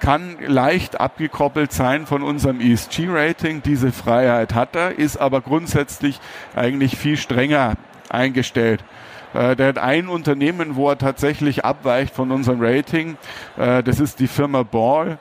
kann 0.00 0.36
leicht 0.46 1.00
abgekoppelt 1.00 1.72
sein 1.72 2.06
von 2.06 2.22
unserem 2.22 2.60
ESG-Rating. 2.60 3.62
Diese 3.62 3.92
Freiheit 3.92 4.54
hat 4.54 4.76
er, 4.76 4.98
ist 4.98 5.16
aber 5.16 5.40
grundsätzlich 5.40 6.20
eigentlich 6.54 6.96
viel 6.96 7.16
strenger 7.16 7.74
eingestellt. 8.08 8.84
Äh, 9.34 9.56
der 9.56 9.68
hat 9.68 9.78
ein 9.78 10.08
Unternehmen, 10.08 10.76
wo 10.76 10.88
er 10.90 10.98
tatsächlich 10.98 11.64
abweicht 11.64 12.14
von 12.14 12.30
unserem 12.30 12.62
Rating. 12.62 13.16
Äh, 13.56 13.82
das 13.82 14.00
ist 14.00 14.20
die 14.20 14.28
Firma 14.28 14.62
Ball 14.62 15.18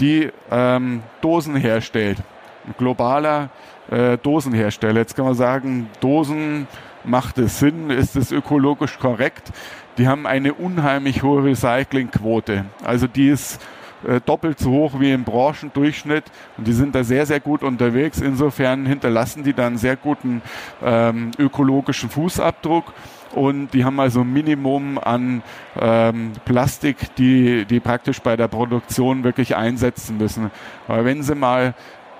die 0.00 0.30
ähm, 0.50 1.02
Dosen 1.20 1.56
herstellt. 1.56 2.18
Ein 2.66 2.74
globaler 2.78 3.50
äh, 3.90 4.18
Dosenhersteller. 4.18 5.00
Jetzt 5.00 5.16
kann 5.16 5.24
man 5.24 5.34
sagen, 5.34 5.88
Dosen 6.00 6.66
macht 7.04 7.38
es 7.38 7.58
Sinn, 7.58 7.90
ist 7.90 8.16
es 8.16 8.32
ökologisch 8.32 8.98
korrekt. 8.98 9.50
Die 9.96 10.06
haben 10.06 10.26
eine 10.26 10.54
unheimlich 10.54 11.22
hohe 11.22 11.44
Recyclingquote. 11.44 12.66
Also 12.84 13.06
die 13.06 13.28
ist 13.28 13.60
äh, 14.06 14.20
doppelt 14.20 14.58
so 14.58 14.70
hoch 14.70 15.00
wie 15.00 15.12
im 15.12 15.24
Branchendurchschnitt 15.24 16.24
und 16.56 16.66
die 16.66 16.72
sind 16.72 16.94
da 16.94 17.02
sehr, 17.02 17.26
sehr 17.26 17.40
gut 17.40 17.62
unterwegs. 17.62 18.20
Insofern 18.20 18.86
hinterlassen 18.86 19.42
die 19.42 19.54
dann 19.54 19.76
sehr 19.76 19.96
guten 19.96 20.42
ähm, 20.84 21.32
ökologischen 21.38 22.10
Fußabdruck 22.10 22.92
und 23.34 23.74
die 23.74 23.84
haben 23.84 24.00
also 24.00 24.20
ein 24.20 24.32
Minimum 24.32 24.98
an 24.98 25.42
ähm, 25.80 26.32
Plastik, 26.44 27.14
die, 27.16 27.64
die 27.64 27.80
praktisch 27.80 28.20
bei 28.20 28.36
der 28.36 28.48
Produktion 28.48 29.24
wirklich 29.24 29.56
einsetzen 29.56 30.18
müssen. 30.18 30.50
Aber 30.86 31.04
wenn 31.04 31.22
Sie 31.22 31.34
mal 31.34 31.74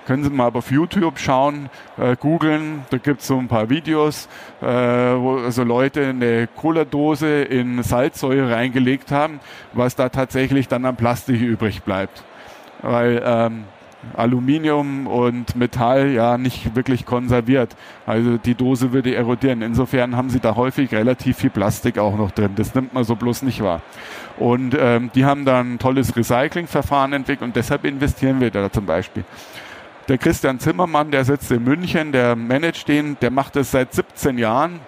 können 0.09 0.23
Sie 0.23 0.31
mal 0.31 0.49
auf 0.55 0.71
YouTube 0.71 1.19
schauen, 1.19 1.69
äh, 1.97 2.15
googeln, 2.15 2.83
da 2.89 2.97
gibt 2.97 3.21
es 3.21 3.27
so 3.27 3.37
ein 3.37 3.47
paar 3.47 3.69
Videos, 3.69 4.27
äh, 4.59 4.65
wo 4.65 5.37
also 5.37 5.63
Leute 5.63 6.07
eine 6.07 6.47
Cola-Dose 6.47 7.43
in 7.43 7.83
Salzsäure 7.83 8.51
reingelegt 8.51 9.11
haben, 9.11 9.39
was 9.73 9.95
da 9.95 10.09
tatsächlich 10.09 10.67
dann 10.67 10.85
an 10.85 10.95
Plastik 10.95 11.39
übrig 11.39 11.83
bleibt. 11.83 12.23
Weil 12.81 13.21
ähm, 13.23 13.65
Aluminium 14.15 15.07
und 15.07 15.55
Metall 15.55 16.09
ja 16.09 16.37
nicht 16.37 16.75
wirklich 16.75 17.05
konserviert. 17.05 17.75
Also 18.05 18.37
die 18.37 18.55
Dose 18.55 18.93
würde 18.93 19.13
erodieren. 19.13 19.61
Insofern 19.61 20.15
haben 20.15 20.29
sie 20.29 20.39
da 20.39 20.55
häufig 20.55 20.91
relativ 20.93 21.37
viel 21.37 21.49
Plastik 21.49 21.97
auch 21.97 22.17
noch 22.17 22.31
drin. 22.31 22.51
Das 22.55 22.73
nimmt 22.73 22.93
man 22.93 23.03
so 23.03 23.15
bloß 23.15 23.41
nicht 23.41 23.61
wahr. 23.61 23.81
Und 24.37 24.75
ähm, 24.79 25.11
die 25.13 25.25
haben 25.25 25.45
dann 25.45 25.73
ein 25.73 25.79
tolles 25.79 26.15
Recyclingverfahren 26.15 27.13
entwickelt 27.13 27.47
und 27.47 27.55
deshalb 27.55 27.83
investieren 27.83 28.39
wir 28.39 28.51
da 28.51 28.71
zum 28.71 28.85
Beispiel. 28.85 29.25
Der 30.07 30.17
Christian 30.17 30.59
Zimmermann, 30.59 31.11
der 31.11 31.23
sitzt 31.25 31.51
in 31.51 31.63
München, 31.63 32.11
der 32.11 32.35
managt 32.35 32.87
den, 32.87 33.17
der 33.21 33.31
macht 33.31 33.55
das 33.55 33.71
seit 33.71 33.93
17 33.93 34.37
Jahren. 34.37 34.79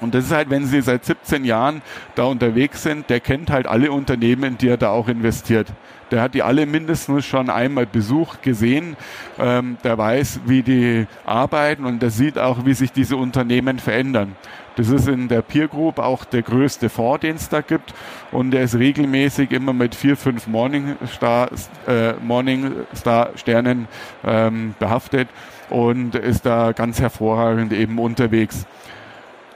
Und 0.00 0.14
das 0.14 0.24
ist 0.24 0.32
halt, 0.32 0.50
wenn 0.50 0.66
Sie 0.66 0.80
seit 0.82 1.04
17 1.04 1.44
Jahren 1.44 1.82
da 2.16 2.24
unterwegs 2.24 2.82
sind, 2.82 3.08
der 3.08 3.20
kennt 3.20 3.50
halt 3.50 3.66
alle 3.66 3.92
Unternehmen, 3.92 4.44
in 4.44 4.58
die 4.58 4.68
er 4.68 4.76
da 4.76 4.90
auch 4.90 5.08
investiert. 5.08 5.68
Der 6.10 6.22
hat 6.22 6.34
die 6.34 6.42
alle 6.42 6.66
mindestens 6.66 7.26
schon 7.26 7.50
einmal 7.50 7.86
besucht, 7.86 8.42
gesehen. 8.42 8.96
Ähm, 9.38 9.76
der 9.82 9.98
weiß, 9.98 10.40
wie 10.46 10.62
die 10.62 11.06
arbeiten 11.24 11.84
und 11.84 12.00
der 12.00 12.10
sieht 12.10 12.38
auch, 12.38 12.64
wie 12.64 12.74
sich 12.74 12.92
diese 12.92 13.16
Unternehmen 13.16 13.78
verändern. 13.78 14.36
Das 14.76 14.90
ist 14.90 15.08
in 15.08 15.28
der 15.28 15.40
Peer 15.40 15.68
Group 15.68 15.98
auch 15.98 16.24
der 16.26 16.42
größte 16.42 16.90
Fonds, 16.90 17.22
den 17.22 17.36
es 17.36 17.48
da 17.48 17.62
gibt. 17.62 17.94
Und 18.30 18.50
der 18.50 18.62
ist 18.62 18.74
regelmäßig 18.74 19.50
immer 19.50 19.72
mit 19.72 19.94
vier, 19.94 20.16
fünf 20.16 20.46
Morningstar, 20.46 21.48
äh, 21.88 22.12
Morningstar 22.22 23.30
Sternen 23.36 23.88
ähm, 24.22 24.74
behaftet 24.78 25.28
und 25.70 26.14
ist 26.14 26.44
da 26.44 26.72
ganz 26.72 27.00
hervorragend 27.00 27.72
eben 27.72 27.98
unterwegs. 27.98 28.66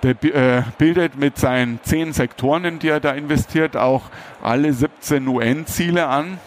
Äh, 0.05 0.63
bildet 0.79 1.19
mit 1.19 1.39
seinen 1.39 1.81
zehn 1.83 2.13
Sektoren, 2.13 2.65
in 2.65 2.79
die 2.79 2.89
er 2.89 3.01
da 3.01 3.13
investiert, 3.13 3.77
auch 3.77 4.03
alle 4.43 4.73
17 4.73 5.27
UN-Ziele 5.27 6.07
an, 6.07 6.39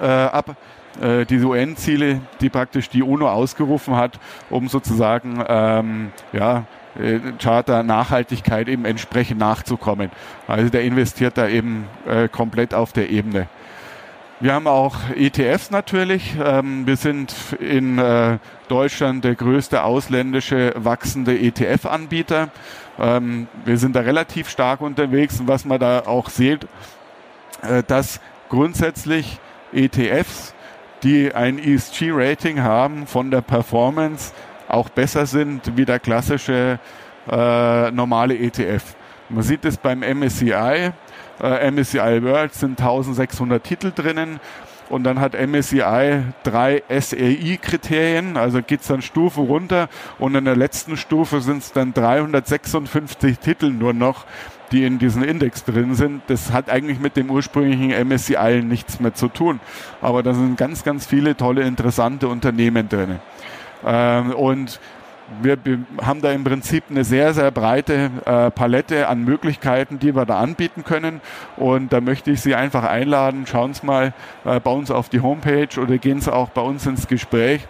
äh, 0.00 0.06
ab. 0.06 0.56
Äh, 1.00 1.24
diese 1.24 1.46
UN-Ziele, 1.46 2.20
die 2.40 2.50
praktisch 2.50 2.88
die 2.88 3.02
UNO 3.02 3.28
ausgerufen 3.28 3.96
hat, 3.96 4.18
um 4.50 4.68
sozusagen 4.68 5.42
ähm, 5.48 6.12
ja, 6.32 6.64
äh, 6.98 7.20
Charter 7.38 7.82
Nachhaltigkeit 7.82 8.68
eben 8.68 8.84
entsprechend 8.84 9.38
nachzukommen. 9.38 10.10
Also 10.48 10.68
der 10.68 10.82
investiert 10.82 11.38
da 11.38 11.48
eben 11.48 11.86
äh, 12.06 12.28
komplett 12.28 12.74
auf 12.74 12.92
der 12.92 13.10
Ebene. 13.10 13.46
Wir 14.42 14.54
haben 14.54 14.66
auch 14.66 14.96
ETFs 15.14 15.70
natürlich. 15.70 16.34
Ähm, 16.42 16.86
wir 16.86 16.96
sind 16.96 17.34
in 17.60 17.98
äh, 17.98 18.38
Deutschland 18.68 19.22
der 19.22 19.34
größte 19.34 19.82
ausländische 19.82 20.72
wachsende 20.76 21.38
ETF-Anbieter. 21.38 22.48
Ähm, 22.98 23.48
wir 23.66 23.76
sind 23.76 23.94
da 23.96 24.00
relativ 24.00 24.48
stark 24.48 24.80
unterwegs 24.80 25.38
und 25.40 25.46
was 25.46 25.66
man 25.66 25.78
da 25.78 26.04
auch 26.06 26.30
sieht, 26.30 26.66
äh, 27.60 27.82
dass 27.86 28.18
grundsätzlich 28.48 29.38
ETFs, 29.74 30.54
die 31.02 31.34
ein 31.34 31.58
ESG-Rating 31.58 32.62
haben, 32.62 33.06
von 33.06 33.30
der 33.30 33.42
Performance 33.42 34.32
auch 34.68 34.88
besser 34.88 35.26
sind 35.26 35.76
wie 35.76 35.84
der 35.84 35.98
klassische 35.98 36.78
äh, 37.30 37.90
normale 37.90 38.38
ETF. 38.38 38.96
Man 39.30 39.42
sieht 39.42 39.64
es 39.64 39.76
beim 39.76 40.00
MSCI. 40.00 40.92
Äh, 41.40 41.70
MSCI 41.70 42.22
World 42.22 42.52
sind 42.52 42.80
1600 42.80 43.62
Titel 43.62 43.92
drinnen. 43.94 44.40
Und 44.90 45.04
dann 45.04 45.20
hat 45.20 45.34
MSCI 45.34 46.24
drei 46.42 46.82
SEI-Kriterien, 46.88 48.36
also 48.36 48.60
geht 48.60 48.80
es 48.80 48.88
dann 48.88 49.02
Stufe 49.02 49.40
runter 49.40 49.88
und 50.18 50.34
in 50.34 50.44
der 50.44 50.56
letzten 50.56 50.96
Stufe 50.96 51.40
sind 51.40 51.58
es 51.58 51.70
dann 51.70 51.94
356 51.94 53.38
Titel 53.38 53.70
nur 53.70 53.92
noch, 53.92 54.24
die 54.72 54.84
in 54.84 54.98
diesem 54.98 55.22
Index 55.22 55.64
drin 55.64 55.94
sind. 55.94 56.22
Das 56.26 56.50
hat 56.50 56.68
eigentlich 56.68 56.98
mit 56.98 57.16
dem 57.16 57.30
ursprünglichen 57.30 57.90
MSCI 58.08 58.62
nichts 58.64 58.98
mehr 58.98 59.14
zu 59.14 59.28
tun. 59.28 59.60
Aber 60.00 60.24
da 60.24 60.34
sind 60.34 60.56
ganz, 60.56 60.82
ganz 60.82 61.06
viele 61.06 61.36
tolle, 61.36 61.62
interessante 61.62 62.26
Unternehmen 62.26 62.88
drin. 62.88 63.20
Ähm, 63.86 64.32
und 64.32 64.80
wir 65.42 65.58
haben 66.02 66.20
da 66.22 66.32
im 66.32 66.44
Prinzip 66.44 66.84
eine 66.90 67.04
sehr, 67.04 67.34
sehr 67.34 67.50
breite 67.50 68.10
äh, 68.24 68.50
Palette 68.50 69.08
an 69.08 69.24
Möglichkeiten, 69.24 69.98
die 69.98 70.14
wir 70.14 70.26
da 70.26 70.38
anbieten 70.40 70.84
können. 70.84 71.20
Und 71.56 71.92
da 71.92 72.00
möchte 72.00 72.30
ich 72.30 72.40
Sie 72.40 72.54
einfach 72.54 72.84
einladen, 72.84 73.46
schauen 73.46 73.74
Sie 73.74 73.86
mal 73.86 74.12
äh, 74.44 74.60
bei 74.60 74.70
uns 74.70 74.90
auf 74.90 75.08
die 75.08 75.20
Homepage 75.20 75.80
oder 75.80 75.98
gehen 75.98 76.20
Sie 76.20 76.32
auch 76.32 76.50
bei 76.50 76.62
uns 76.62 76.86
ins 76.86 77.06
Gespräch. 77.06 77.66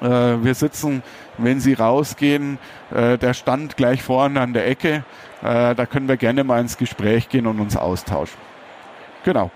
Äh, 0.00 0.06
wir 0.06 0.54
sitzen, 0.54 1.02
wenn 1.38 1.60
Sie 1.60 1.74
rausgehen, 1.74 2.58
äh, 2.94 3.18
der 3.18 3.34
Stand 3.34 3.76
gleich 3.76 4.02
vorne 4.02 4.40
an 4.40 4.52
der 4.52 4.66
Ecke. 4.66 5.04
Äh, 5.42 5.74
da 5.74 5.86
können 5.86 6.08
wir 6.08 6.16
gerne 6.16 6.44
mal 6.44 6.60
ins 6.60 6.78
Gespräch 6.78 7.28
gehen 7.28 7.46
und 7.46 7.60
uns 7.60 7.76
austauschen. 7.76 8.38
Genau. 9.24 9.50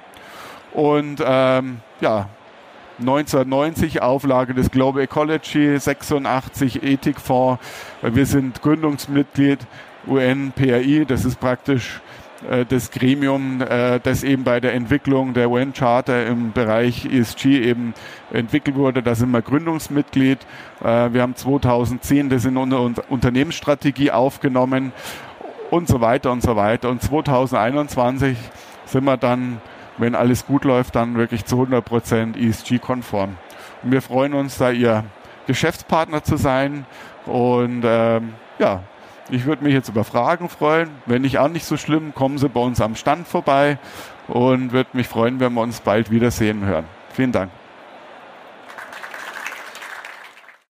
Und 0.72 1.22
ähm, 1.24 1.80
ja, 2.00 2.28
1990 2.98 4.00
Auflage 4.00 4.54
des 4.54 4.70
Global 4.70 5.02
Ecology, 5.02 5.78
86 5.78 6.82
Ethikfonds. 6.82 7.62
Wir 8.02 8.24
sind 8.24 8.62
Gründungsmitglied 8.62 9.58
UN-PRI, 10.06 11.04
das 11.06 11.24
ist 11.24 11.38
praktisch 11.38 12.00
äh, 12.48 12.64
das 12.64 12.90
Gremium, 12.90 13.60
äh, 13.60 14.00
das 14.00 14.22
eben 14.22 14.44
bei 14.44 14.60
der 14.60 14.74
Entwicklung 14.74 15.34
der 15.34 15.50
UN-Charter 15.50 16.26
im 16.26 16.52
Bereich 16.52 17.04
ESG 17.04 17.60
eben 17.60 17.92
entwickelt 18.32 18.76
wurde. 18.76 19.02
Da 19.02 19.14
sind 19.14 19.30
wir 19.30 19.42
Gründungsmitglied. 19.42 20.38
Äh, 20.82 21.12
wir 21.12 21.22
haben 21.22 21.36
2010 21.36 22.30
das 22.30 22.44
in 22.44 22.56
unsere 22.56 23.06
Unternehmensstrategie 23.08 24.10
aufgenommen 24.10 24.92
und 25.70 25.88
so 25.88 26.00
weiter 26.00 26.32
und 26.32 26.42
so 26.42 26.56
weiter. 26.56 26.88
Und 26.88 27.02
2021 27.02 28.38
sind 28.86 29.04
wir 29.04 29.16
dann 29.16 29.60
wenn 29.98 30.14
alles 30.14 30.46
gut 30.46 30.64
läuft, 30.64 30.94
dann 30.96 31.16
wirklich 31.16 31.44
zu 31.44 31.56
100% 31.62 32.36
ESG-konform. 32.36 33.36
Und 33.82 33.92
wir 33.92 34.02
freuen 34.02 34.34
uns, 34.34 34.58
da 34.58 34.70
Ihr 34.70 35.04
Geschäftspartner 35.46 36.22
zu 36.22 36.36
sein. 36.36 36.86
Und 37.24 37.82
ähm, 37.84 38.34
ja, 38.58 38.82
ich 39.30 39.44
würde 39.44 39.64
mich 39.64 39.74
jetzt 39.74 39.88
über 39.88 40.04
Fragen 40.04 40.48
freuen. 40.48 40.90
Wenn 41.06 41.22
nicht 41.22 41.38
auch 41.38 41.48
nicht 41.48 41.64
so 41.64 41.76
schlimm, 41.76 42.14
kommen 42.14 42.38
Sie 42.38 42.48
bei 42.48 42.60
uns 42.60 42.80
am 42.80 42.94
Stand 42.94 43.26
vorbei 43.26 43.78
und 44.28 44.72
würde 44.72 44.90
mich 44.92 45.08
freuen, 45.08 45.40
wenn 45.40 45.52
wir 45.54 45.62
uns 45.62 45.80
bald 45.80 46.10
wiedersehen 46.10 46.64
hören. 46.64 46.84
Vielen 47.12 47.32
Dank. 47.32 47.50